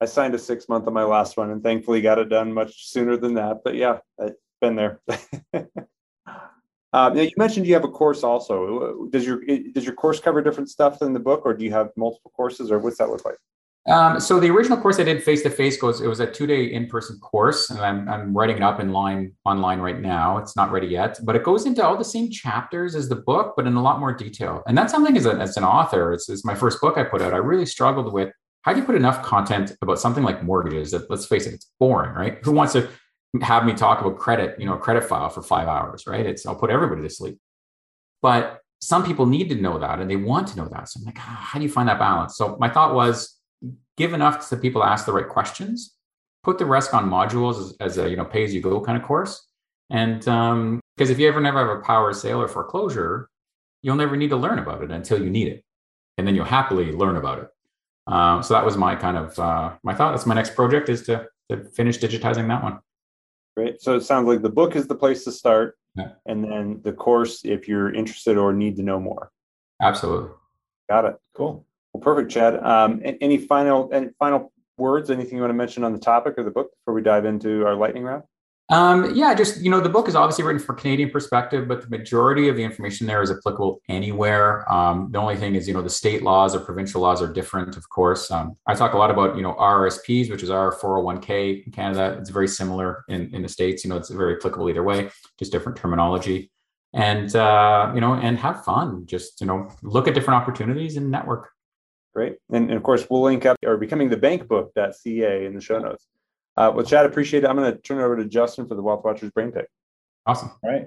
I 0.00 0.06
signed 0.06 0.34
a 0.34 0.38
six 0.38 0.68
month 0.68 0.86
on 0.86 0.94
my 0.94 1.04
last 1.04 1.36
one 1.36 1.50
and 1.50 1.62
thankfully 1.62 2.00
got 2.00 2.18
it 2.18 2.30
done 2.30 2.52
much 2.52 2.88
sooner 2.88 3.16
than 3.16 3.34
that. 3.34 3.58
But 3.64 3.74
yeah, 3.74 3.98
I've 4.18 4.34
been 4.60 4.76
there. 4.76 5.00
uh, 6.92 7.10
you 7.14 7.30
mentioned 7.36 7.66
you 7.66 7.74
have 7.74 7.84
a 7.84 7.88
course 7.88 8.22
also. 8.22 9.06
Does 9.10 9.26
your 9.26 9.42
does 9.72 9.84
your 9.84 9.94
course 9.94 10.20
cover 10.20 10.42
different 10.42 10.68
stuff 10.68 10.98
than 10.98 11.12
the 11.12 11.20
book, 11.20 11.42
or 11.44 11.54
do 11.54 11.64
you 11.64 11.72
have 11.72 11.90
multiple 11.96 12.32
courses, 12.36 12.70
or 12.70 12.78
what's 12.78 12.98
that 12.98 13.08
look 13.08 13.24
like? 13.24 13.36
Um, 13.88 14.20
so 14.20 14.38
the 14.38 14.48
original 14.48 14.78
course 14.78 15.00
I 15.00 15.02
did 15.02 15.24
face 15.24 15.42
to 15.42 15.50
face 15.50 15.76
goes. 15.76 16.00
It 16.00 16.06
was 16.06 16.20
a 16.20 16.30
two 16.30 16.46
day 16.46 16.66
in 16.66 16.86
person 16.86 17.18
course, 17.18 17.70
and 17.70 17.80
I'm 17.80 18.08
I'm 18.08 18.36
writing 18.36 18.58
it 18.58 18.62
up 18.62 18.78
in 18.78 18.92
line 18.92 19.32
online 19.44 19.80
right 19.80 20.00
now. 20.00 20.38
It's 20.38 20.54
not 20.54 20.70
ready 20.70 20.86
yet, 20.86 21.18
but 21.24 21.34
it 21.34 21.42
goes 21.42 21.66
into 21.66 21.84
all 21.84 21.96
the 21.96 22.04
same 22.04 22.30
chapters 22.30 22.94
as 22.94 23.08
the 23.08 23.16
book, 23.16 23.54
but 23.56 23.66
in 23.66 23.74
a 23.74 23.82
lot 23.82 23.98
more 23.98 24.12
detail. 24.12 24.62
And 24.66 24.78
that's 24.78 24.92
something 24.92 25.16
as, 25.16 25.26
a, 25.26 25.32
as 25.32 25.56
an 25.56 25.64
author. 25.64 26.12
It's, 26.12 26.28
it's 26.28 26.44
my 26.44 26.54
first 26.54 26.80
book 26.80 26.96
I 26.96 27.02
put 27.02 27.22
out. 27.22 27.34
I 27.34 27.38
really 27.38 27.66
struggled 27.66 28.12
with 28.12 28.32
how 28.62 28.72
do 28.72 28.78
you 28.78 28.86
put 28.86 28.94
enough 28.94 29.22
content 29.22 29.72
about 29.82 29.98
something 29.98 30.22
like 30.22 30.44
mortgages 30.44 30.92
that 30.92 31.10
let's 31.10 31.26
face 31.26 31.46
it, 31.46 31.54
it's 31.54 31.72
boring, 31.80 32.12
right? 32.14 32.38
Who 32.44 32.52
wants 32.52 32.74
to 32.74 32.88
have 33.40 33.64
me 33.64 33.72
talk 33.72 34.00
about 34.00 34.18
credit, 34.18 34.58
you 34.58 34.66
know, 34.66 34.74
a 34.74 34.78
credit 34.78 35.04
file 35.04 35.30
for 35.30 35.42
five 35.42 35.68
hours, 35.68 36.06
right? 36.06 36.26
It's 36.26 36.44
I'll 36.44 36.54
put 36.54 36.70
everybody 36.70 37.02
to 37.02 37.10
sleep. 37.10 37.38
But 38.20 38.60
some 38.80 39.04
people 39.04 39.26
need 39.26 39.48
to 39.48 39.54
know 39.54 39.78
that 39.78 40.00
and 40.00 40.10
they 40.10 40.16
want 40.16 40.48
to 40.48 40.56
know 40.56 40.68
that. 40.68 40.88
So 40.88 41.00
I'm 41.00 41.06
like, 41.06 41.18
ah, 41.18 41.46
how 41.50 41.58
do 41.58 41.64
you 41.64 41.70
find 41.70 41.88
that 41.88 41.98
balance? 41.98 42.36
So 42.36 42.56
my 42.60 42.68
thought 42.68 42.94
was 42.94 43.38
give 43.96 44.12
enough 44.12 44.48
to 44.48 44.56
people 44.56 44.82
ask 44.84 45.06
the 45.06 45.12
right 45.12 45.28
questions, 45.28 45.94
put 46.42 46.58
the 46.58 46.66
rest 46.66 46.92
on 46.92 47.08
modules 47.08 47.60
as, 47.60 47.76
as 47.80 47.98
a 47.98 48.10
you 48.10 48.16
know 48.16 48.24
pay 48.24 48.44
as 48.44 48.54
you 48.54 48.60
go 48.60 48.80
kind 48.80 48.98
of 48.98 49.04
course. 49.04 49.46
And 49.90 50.20
because 50.20 50.52
um, 50.52 50.80
if 50.98 51.18
you 51.18 51.28
ever 51.28 51.40
never 51.40 51.58
have 51.58 51.78
a 51.78 51.80
power 51.80 52.12
sale 52.12 52.42
or 52.42 52.48
foreclosure, 52.48 53.28
you'll 53.82 53.96
never 53.96 54.16
need 54.16 54.30
to 54.30 54.36
learn 54.36 54.58
about 54.58 54.82
it 54.82 54.90
until 54.90 55.22
you 55.22 55.30
need 55.30 55.48
it, 55.48 55.64
and 56.18 56.26
then 56.26 56.34
you'll 56.34 56.44
happily 56.44 56.92
learn 56.92 57.16
about 57.16 57.38
it. 57.40 57.48
Um, 58.06 58.42
so 58.42 58.54
that 58.54 58.64
was 58.64 58.76
my 58.76 58.96
kind 58.96 59.16
of 59.16 59.38
uh, 59.38 59.72
my 59.82 59.94
thought. 59.94 60.12
That's 60.12 60.26
my 60.26 60.34
next 60.34 60.54
project 60.54 60.88
is 60.88 61.02
to 61.06 61.26
to 61.50 61.64
finish 61.64 61.98
digitizing 61.98 62.48
that 62.48 62.62
one. 62.62 62.78
Great. 63.56 63.82
So 63.82 63.96
it 63.96 64.02
sounds 64.02 64.26
like 64.26 64.42
the 64.42 64.48
book 64.48 64.76
is 64.76 64.86
the 64.86 64.94
place 64.94 65.24
to 65.24 65.32
start, 65.32 65.76
yeah. 65.94 66.12
and 66.26 66.42
then 66.42 66.80
the 66.82 66.92
course 66.92 67.42
if 67.44 67.68
you're 67.68 67.94
interested 67.94 68.38
or 68.38 68.52
need 68.52 68.76
to 68.76 68.82
know 68.82 68.98
more. 68.98 69.30
Absolutely. 69.80 70.30
Got 70.88 71.04
it. 71.04 71.16
Cool. 71.34 71.66
Well, 71.92 72.02
perfect, 72.02 72.30
Chad. 72.30 72.62
Um, 72.62 73.02
any 73.04 73.38
final 73.38 73.90
any 73.92 74.08
final 74.18 74.52
words? 74.78 75.10
Anything 75.10 75.36
you 75.36 75.42
want 75.42 75.50
to 75.50 75.54
mention 75.54 75.84
on 75.84 75.92
the 75.92 75.98
topic 75.98 76.38
of 76.38 76.44
the 76.44 76.50
book 76.50 76.70
before 76.70 76.94
we 76.94 77.02
dive 77.02 77.24
into 77.24 77.66
our 77.66 77.74
lightning 77.74 78.04
round? 78.04 78.22
Um, 78.72 79.14
yeah, 79.14 79.34
just 79.34 79.60
you 79.60 79.70
know, 79.70 79.80
the 79.80 79.90
book 79.90 80.08
is 80.08 80.16
obviously 80.16 80.44
written 80.44 80.58
for 80.58 80.72
Canadian 80.72 81.10
perspective, 81.10 81.68
but 81.68 81.82
the 81.82 81.90
majority 81.90 82.48
of 82.48 82.56
the 82.56 82.64
information 82.64 83.06
there 83.06 83.20
is 83.20 83.30
applicable 83.30 83.82
anywhere. 83.90 84.70
Um, 84.72 85.08
the 85.12 85.18
only 85.18 85.36
thing 85.36 85.56
is, 85.56 85.68
you 85.68 85.74
know, 85.74 85.82
the 85.82 85.90
state 85.90 86.22
laws 86.22 86.54
or 86.54 86.60
provincial 86.60 87.02
laws 87.02 87.20
are 87.20 87.30
different, 87.30 87.76
of 87.76 87.86
course. 87.90 88.30
Um, 88.30 88.56
I 88.66 88.72
talk 88.72 88.94
a 88.94 88.96
lot 88.96 89.10
about 89.10 89.36
you 89.36 89.42
know 89.42 89.52
RRSPs, 89.52 90.30
which 90.30 90.42
is 90.42 90.48
our 90.48 90.74
401k 90.74 91.66
in 91.66 91.72
Canada. 91.72 92.16
It's 92.18 92.30
very 92.30 92.48
similar 92.48 93.04
in 93.08 93.34
in 93.34 93.42
the 93.42 93.48
states. 93.48 93.84
You 93.84 93.90
know, 93.90 93.98
it's 93.98 94.08
very 94.08 94.36
applicable 94.36 94.70
either 94.70 94.82
way, 94.82 95.10
just 95.38 95.52
different 95.52 95.76
terminology. 95.76 96.50
And 96.94 97.36
uh, 97.36 97.92
you 97.94 98.00
know, 98.00 98.14
and 98.14 98.38
have 98.38 98.64
fun. 98.64 99.04
Just 99.04 99.42
you 99.42 99.48
know, 99.48 99.68
look 99.82 100.08
at 100.08 100.14
different 100.14 100.40
opportunities 100.40 100.96
and 100.96 101.10
network. 101.10 101.50
Great, 102.14 102.36
and, 102.50 102.70
and 102.70 102.76
of 102.78 102.82
course, 102.82 103.06
we'll 103.10 103.20
link 103.20 103.44
up 103.44 103.58
or 103.66 103.76
becoming 103.76 104.08
the 104.08 104.16
bankbook.ca 104.16 105.44
in 105.44 105.54
the 105.54 105.60
show 105.60 105.78
notes. 105.78 106.06
Uh, 106.56 106.72
well, 106.74 106.84
Chad, 106.84 107.06
appreciate 107.06 107.44
it. 107.44 107.46
I'm 107.46 107.56
going 107.56 107.72
to 107.72 107.78
turn 107.78 107.98
it 107.98 108.02
over 108.02 108.16
to 108.16 108.24
Justin 108.24 108.66
for 108.66 108.74
the 108.74 108.82
Wealth 108.82 109.04
Watchers 109.04 109.30
Brain 109.30 109.52
Pick. 109.52 109.66
Awesome. 110.26 110.50
All 110.62 110.70
right. 110.70 110.86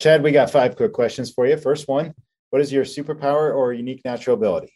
Chad, 0.00 0.22
we 0.22 0.32
got 0.32 0.50
five 0.50 0.76
quick 0.76 0.92
questions 0.92 1.30
for 1.30 1.46
you. 1.46 1.56
First 1.56 1.88
one 1.88 2.14
What 2.50 2.62
is 2.62 2.72
your 2.72 2.84
superpower 2.84 3.54
or 3.54 3.72
unique 3.72 4.02
natural 4.04 4.34
ability? 4.36 4.72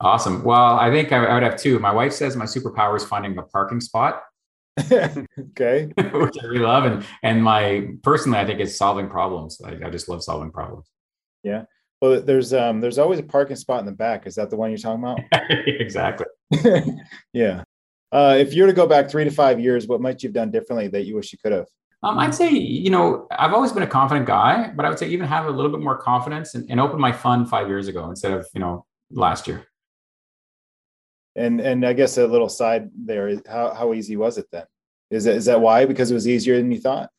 Awesome. 0.00 0.44
Well, 0.44 0.78
I 0.78 0.90
think 0.90 1.12
I, 1.12 1.24
I 1.24 1.34
would 1.34 1.42
have 1.42 1.56
two. 1.56 1.78
My 1.78 1.92
wife 1.92 2.12
says 2.12 2.36
my 2.36 2.44
superpower 2.44 2.96
is 2.96 3.04
finding 3.04 3.36
a 3.38 3.42
parking 3.42 3.80
spot. 3.80 4.22
okay. 4.92 5.86
Which 5.96 6.34
I 6.42 6.46
really 6.46 6.58
love. 6.58 6.84
And 6.84 7.04
and 7.22 7.42
my 7.42 7.88
personally, 8.02 8.38
I 8.38 8.46
think 8.46 8.60
it's 8.60 8.76
solving 8.76 9.08
problems. 9.08 9.60
I, 9.64 9.86
I 9.86 9.90
just 9.90 10.08
love 10.08 10.22
solving 10.22 10.50
problems. 10.50 10.90
Yeah. 11.42 11.64
Well, 12.00 12.20
there's 12.20 12.52
um 12.52 12.80
there's 12.80 12.98
always 12.98 13.18
a 13.18 13.22
parking 13.22 13.56
spot 13.56 13.80
in 13.80 13.86
the 13.86 13.92
back. 13.92 14.26
Is 14.26 14.34
that 14.34 14.50
the 14.50 14.56
one 14.56 14.70
you're 14.70 14.78
talking 14.78 15.02
about? 15.02 15.20
exactly. 15.50 16.26
yeah. 17.32 17.62
Uh, 18.14 18.36
if 18.38 18.54
you 18.54 18.62
were 18.62 18.68
to 18.68 18.74
go 18.74 18.86
back 18.86 19.10
three 19.10 19.24
to 19.24 19.30
five 19.30 19.58
years, 19.58 19.88
what 19.88 20.00
might 20.00 20.22
you 20.22 20.28
have 20.28 20.34
done 20.34 20.50
differently 20.52 20.86
that 20.86 21.04
you 21.04 21.16
wish 21.16 21.32
you 21.32 21.38
could 21.42 21.50
have? 21.50 21.66
Um, 22.04 22.18
I'd 22.18 22.34
say, 22.34 22.50
you 22.50 22.90
know, 22.90 23.26
I've 23.32 23.52
always 23.52 23.72
been 23.72 23.82
a 23.82 23.88
confident 23.88 24.26
guy, 24.26 24.70
but 24.76 24.86
I 24.86 24.88
would 24.88 24.98
say 24.98 25.08
even 25.08 25.26
have 25.26 25.46
a 25.46 25.50
little 25.50 25.70
bit 25.70 25.80
more 25.80 25.96
confidence 25.96 26.54
and, 26.54 26.70
and 26.70 26.78
open 26.78 27.00
my 27.00 27.10
fund 27.10 27.50
five 27.50 27.66
years 27.66 27.88
ago 27.88 28.08
instead 28.08 28.32
of, 28.32 28.46
you 28.54 28.60
know, 28.60 28.86
last 29.10 29.48
year. 29.48 29.66
And 31.34 31.60
and 31.60 31.84
I 31.84 31.94
guess 31.94 32.16
a 32.16 32.26
little 32.28 32.48
side 32.48 32.90
there 32.94 33.26
is 33.26 33.42
how 33.48 33.74
how 33.74 33.92
easy 33.94 34.16
was 34.16 34.38
it 34.38 34.46
then? 34.52 34.64
Is 35.10 35.24
that 35.24 35.34
is 35.34 35.46
that 35.46 35.60
why? 35.60 35.84
Because 35.84 36.12
it 36.12 36.14
was 36.14 36.28
easier 36.28 36.56
than 36.58 36.70
you 36.70 36.78
thought? 36.78 37.10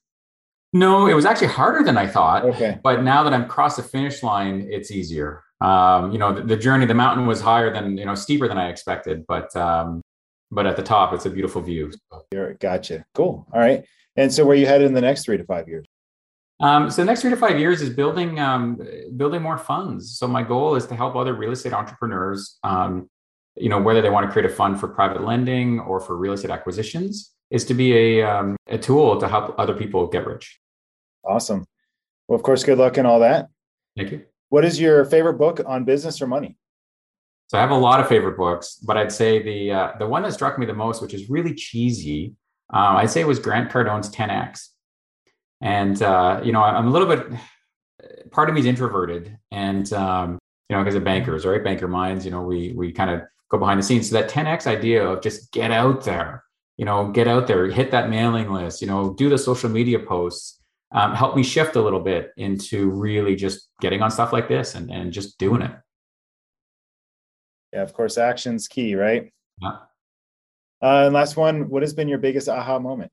No, 0.71 1.07
it 1.07 1.13
was 1.13 1.25
actually 1.25 1.47
harder 1.47 1.83
than 1.83 1.97
I 1.97 2.07
thought. 2.07 2.45
Okay. 2.45 2.79
But 2.81 3.03
now 3.03 3.23
that 3.23 3.33
I'm 3.33 3.43
across 3.43 3.75
the 3.75 3.83
finish 3.83 4.23
line, 4.23 4.67
it's 4.69 4.91
easier. 4.91 5.43
Um, 5.61 6.11
you 6.11 6.17
know, 6.17 6.33
the, 6.33 6.41
the, 6.41 6.57
journey, 6.57 6.85
the 6.85 6.93
mountain 6.93 7.25
was 7.25 7.39
higher 7.39 7.73
than, 7.73 7.97
you 7.97 8.05
know, 8.05 8.13
steeper 8.13 8.47
than 8.47 8.57
I 8.57 8.67
expected, 8.67 9.25
but 9.25 9.55
um, 9.55 10.01
but 10.55 10.65
at 10.65 10.77
the 10.77 10.83
top, 10.83 11.13
it's 11.13 11.25
a 11.25 11.29
beautiful 11.29 11.61
view. 11.61 11.91
Gotcha. 12.59 13.05
Cool. 13.13 13.45
All 13.53 13.59
right. 13.59 13.83
And 14.15 14.33
so, 14.33 14.45
where 14.45 14.55
you 14.55 14.65
headed 14.65 14.87
in 14.87 14.93
the 14.93 15.01
next 15.01 15.25
three 15.25 15.37
to 15.37 15.43
five 15.43 15.67
years? 15.67 15.85
Um, 16.61 16.89
so 16.89 17.01
the 17.01 17.05
next 17.05 17.21
three 17.21 17.31
to 17.31 17.37
five 17.37 17.59
years 17.59 17.81
is 17.81 17.89
building 17.89 18.39
um, 18.39 18.79
building 19.17 19.41
more 19.41 19.57
funds. 19.57 20.17
So 20.17 20.27
my 20.27 20.41
goal 20.41 20.75
is 20.75 20.87
to 20.87 20.95
help 20.95 21.15
other 21.15 21.33
real 21.33 21.51
estate 21.51 21.73
entrepreneurs, 21.73 22.57
um, 22.63 23.09
you 23.55 23.67
know, 23.67 23.81
whether 23.81 24.01
they 24.01 24.09
want 24.09 24.25
to 24.25 24.31
create 24.31 24.49
a 24.49 24.53
fund 24.53 24.79
for 24.79 24.87
private 24.87 25.23
lending 25.23 25.81
or 25.81 25.99
for 25.99 26.15
real 26.15 26.31
estate 26.31 26.51
acquisitions, 26.51 27.33
is 27.51 27.65
to 27.65 27.73
be 27.73 27.93
a 27.93 28.23
um, 28.23 28.55
a 28.67 28.77
tool 28.77 29.19
to 29.19 29.27
help 29.27 29.53
other 29.59 29.73
people 29.73 30.07
get 30.07 30.25
rich. 30.25 30.59
Awesome. 31.25 31.65
Well, 32.27 32.37
of 32.37 32.43
course, 32.43 32.63
good 32.63 32.77
luck 32.77 32.97
in 32.97 33.05
all 33.05 33.19
that. 33.19 33.49
Thank 33.97 34.11
you. 34.11 34.23
What 34.49 34.63
is 34.63 34.79
your 34.79 35.03
favorite 35.05 35.33
book 35.33 35.59
on 35.65 35.83
business 35.83 36.21
or 36.21 36.27
money? 36.27 36.57
So 37.47 37.57
I 37.57 37.61
have 37.61 37.71
a 37.71 37.75
lot 37.75 37.99
of 37.99 38.07
favorite 38.07 38.37
books, 38.37 38.75
but 38.75 38.97
I'd 38.97 39.11
say 39.11 39.41
the 39.41 39.71
uh, 39.71 39.91
the 39.99 40.07
one 40.07 40.23
that 40.23 40.33
struck 40.33 40.57
me 40.57 40.65
the 40.65 40.73
most, 40.73 41.01
which 41.01 41.13
is 41.13 41.29
really 41.29 41.53
cheesy, 41.53 42.35
um, 42.71 42.97
I'd 42.97 43.09
say 43.11 43.21
it 43.21 43.27
was 43.27 43.39
Grant 43.39 43.69
Cardone's 43.69 44.09
10x. 44.09 44.69
And 45.61 46.01
uh, 46.01 46.41
you 46.43 46.51
know, 46.51 46.63
I'm 46.63 46.87
a 46.87 46.89
little 46.89 47.07
bit. 47.07 47.27
Part 48.31 48.49
of 48.49 48.55
me 48.55 48.61
is 48.61 48.67
introverted, 48.67 49.37
and 49.51 49.91
um, 49.93 50.39
you 50.69 50.75
know, 50.75 50.83
because 50.83 50.95
of 50.95 51.03
bankers, 51.03 51.45
right? 51.45 51.63
Banker 51.63 51.87
minds. 51.87 52.25
You 52.25 52.31
know, 52.31 52.41
we 52.41 52.73
we 52.75 52.91
kind 52.91 53.09
of 53.09 53.21
go 53.49 53.57
behind 53.57 53.79
the 53.79 53.83
scenes. 53.83 54.09
So 54.09 54.19
that 54.19 54.29
10x 54.29 54.67
idea 54.67 55.07
of 55.07 55.21
just 55.21 55.51
get 55.51 55.71
out 55.71 56.03
there, 56.03 56.43
you 56.77 56.85
know, 56.85 57.11
get 57.11 57.27
out 57.27 57.47
there, 57.47 57.67
hit 57.67 57.91
that 57.91 58.09
mailing 58.09 58.51
list, 58.51 58.81
you 58.81 58.87
know, 58.87 59.13
do 59.13 59.29
the 59.29 59.37
social 59.37 59.69
media 59.69 59.99
posts. 59.99 60.59
Um, 60.91 61.13
help 61.13 61.35
me 61.35 61.43
shift 61.43 61.75
a 61.75 61.81
little 61.81 61.99
bit 61.99 62.31
into 62.37 62.89
really 62.89 63.35
just 63.35 63.69
getting 63.81 64.01
on 64.01 64.11
stuff 64.11 64.31
like 64.31 64.47
this 64.47 64.75
and, 64.75 64.89
and 64.89 65.11
just 65.11 65.37
doing 65.37 65.61
it 65.61 65.71
yeah, 67.75 67.81
of 67.81 67.93
course, 67.93 68.17
action's 68.17 68.69
key, 68.69 68.95
right? 68.95 69.33
Yeah. 69.61 69.77
Uh, 70.81 71.05
and 71.05 71.13
last 71.13 71.35
one, 71.35 71.67
what 71.69 71.83
has 71.83 71.93
been 71.93 72.07
your 72.07 72.17
biggest 72.17 72.47
aha 72.47 72.79
moment? 72.79 73.11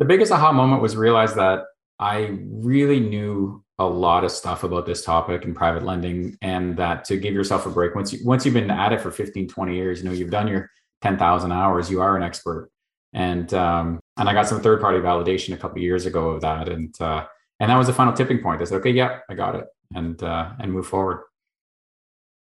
The 0.00 0.04
biggest 0.04 0.32
aha 0.32 0.50
moment 0.50 0.82
was 0.82 0.96
realize 0.96 1.34
that 1.34 1.62
I 2.00 2.38
really 2.50 2.98
knew 2.98 3.62
a 3.78 3.86
lot 3.86 4.24
of 4.24 4.32
stuff 4.32 4.64
about 4.64 4.84
this 4.84 5.04
topic 5.04 5.44
and 5.44 5.54
private 5.54 5.84
lending 5.84 6.36
and 6.42 6.76
that 6.76 7.04
to 7.04 7.16
give 7.16 7.34
yourself 7.34 7.66
a 7.66 7.70
break 7.70 7.94
once 7.94 8.12
you 8.12 8.18
once 8.24 8.44
you've 8.44 8.54
been 8.54 8.70
at 8.70 8.92
it 8.92 9.02
for 9.02 9.10
15 9.10 9.48
20 9.48 9.76
years 9.76 9.98
you 9.98 10.08
know 10.08 10.14
you've 10.14 10.30
done 10.30 10.48
your 10.48 10.70
10,000 11.02 11.52
hours 11.52 11.90
you 11.90 12.00
are 12.00 12.16
an 12.16 12.22
expert 12.22 12.70
and 13.12 13.52
um, 13.52 14.00
and 14.16 14.30
I 14.30 14.32
got 14.32 14.48
some 14.48 14.62
third 14.62 14.80
party 14.80 14.98
validation 14.98 15.52
a 15.52 15.58
couple 15.58 15.76
of 15.76 15.82
years 15.82 16.06
ago 16.06 16.30
of 16.30 16.40
that 16.40 16.70
and 16.70 16.98
uh, 17.02 17.26
and 17.60 17.70
that 17.70 17.76
was 17.76 17.86
the 17.86 17.92
final 17.92 18.14
tipping 18.14 18.42
point 18.42 18.62
I 18.62 18.64
said 18.64 18.78
okay 18.78 18.92
yeah 18.92 19.18
I 19.28 19.34
got 19.34 19.56
it 19.56 19.66
and 19.94 20.22
uh, 20.22 20.52
and 20.58 20.72
move 20.72 20.86
forward 20.86 21.24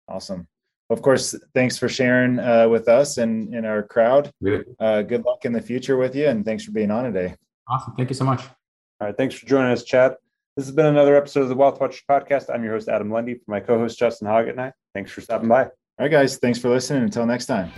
awesome 0.07 0.47
of 0.95 1.03
course, 1.03 1.35
thanks 1.55 1.77
for 1.77 1.89
sharing 1.89 2.39
uh, 2.39 2.69
with 2.69 2.89
us 2.89 3.19
and 3.19 3.53
in 3.53 3.65
our 3.65 3.83
crowd. 3.83 4.31
Really? 4.41 4.65
Uh, 4.79 5.03
good 5.03 5.25
luck 5.25 5.45
in 5.45 5.53
the 5.53 5.61
future 5.61 5.97
with 5.97 6.15
you, 6.15 6.29
and 6.29 6.45
thanks 6.45 6.65
for 6.65 6.71
being 6.71 6.91
on 6.91 7.05
today. 7.05 7.35
Awesome. 7.69 7.95
Thank 7.97 8.09
you 8.11 8.15
so 8.15 8.25
much. 8.25 8.43
All 9.01 9.09
right. 9.09 9.17
Thanks 9.17 9.35
for 9.35 9.47
joining 9.47 9.73
us, 9.73 9.83
Chad. 9.83 10.17
This 10.57 10.67
has 10.67 10.75
been 10.75 10.87
another 10.87 11.17
episode 11.17 11.43
of 11.43 11.49
the 11.49 11.57
Wealth 11.57 11.81
Watchers 11.81 12.05
podcast. 12.09 12.45
I'm 12.49 12.63
your 12.63 12.75
host, 12.75 12.89
Adam 12.89 13.11
Lundy, 13.11 13.35
for 13.35 13.51
my 13.51 13.61
co 13.61 13.77
host, 13.77 13.99
Justin 13.99 14.29
Hoggett 14.29 14.51
and 14.51 14.61
I. 14.61 14.73
Thanks 14.95 15.11
for 15.11 15.21
stopping 15.21 15.49
by. 15.49 15.65
All 15.65 15.71
right, 15.99 16.11
guys. 16.11 16.39
Thanks 16.39 16.59
for 16.59 16.69
listening. 16.69 17.03
Until 17.03 17.27
next 17.27 17.47
time. 17.47 17.73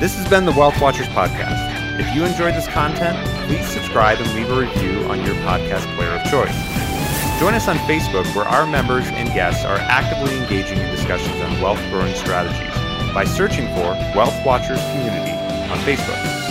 This 0.00 0.16
has 0.16 0.28
been 0.28 0.44
the 0.44 0.52
Wealth 0.52 0.80
Watchers 0.80 1.06
podcast. 1.08 2.00
If 2.00 2.12
you 2.14 2.24
enjoyed 2.24 2.54
this 2.54 2.66
content, 2.66 3.16
please 3.46 3.66
subscribe 3.68 4.18
and 4.18 4.34
leave 4.34 4.50
a 4.50 4.60
review 4.60 5.04
on 5.04 5.24
your 5.24 5.36
podcast 5.36 5.94
player 5.94 6.10
of 6.10 6.28
choice. 6.28 6.83
Join 7.44 7.52
us 7.52 7.68
on 7.68 7.76
Facebook, 7.80 8.24
where 8.34 8.48
our 8.48 8.66
members 8.66 9.06
and 9.08 9.28
guests 9.34 9.66
are 9.66 9.76
actively 9.76 10.34
engaging 10.38 10.78
in 10.78 10.90
discussions 10.90 11.38
on 11.42 11.60
wealth 11.60 11.78
growing 11.90 12.14
strategies 12.14 13.12
by 13.12 13.26
searching 13.26 13.66
for 13.74 13.92
Wealth 14.16 14.34
Watchers 14.46 14.80
Community 14.80 15.32
on 15.70 15.76
Facebook. 15.80 16.43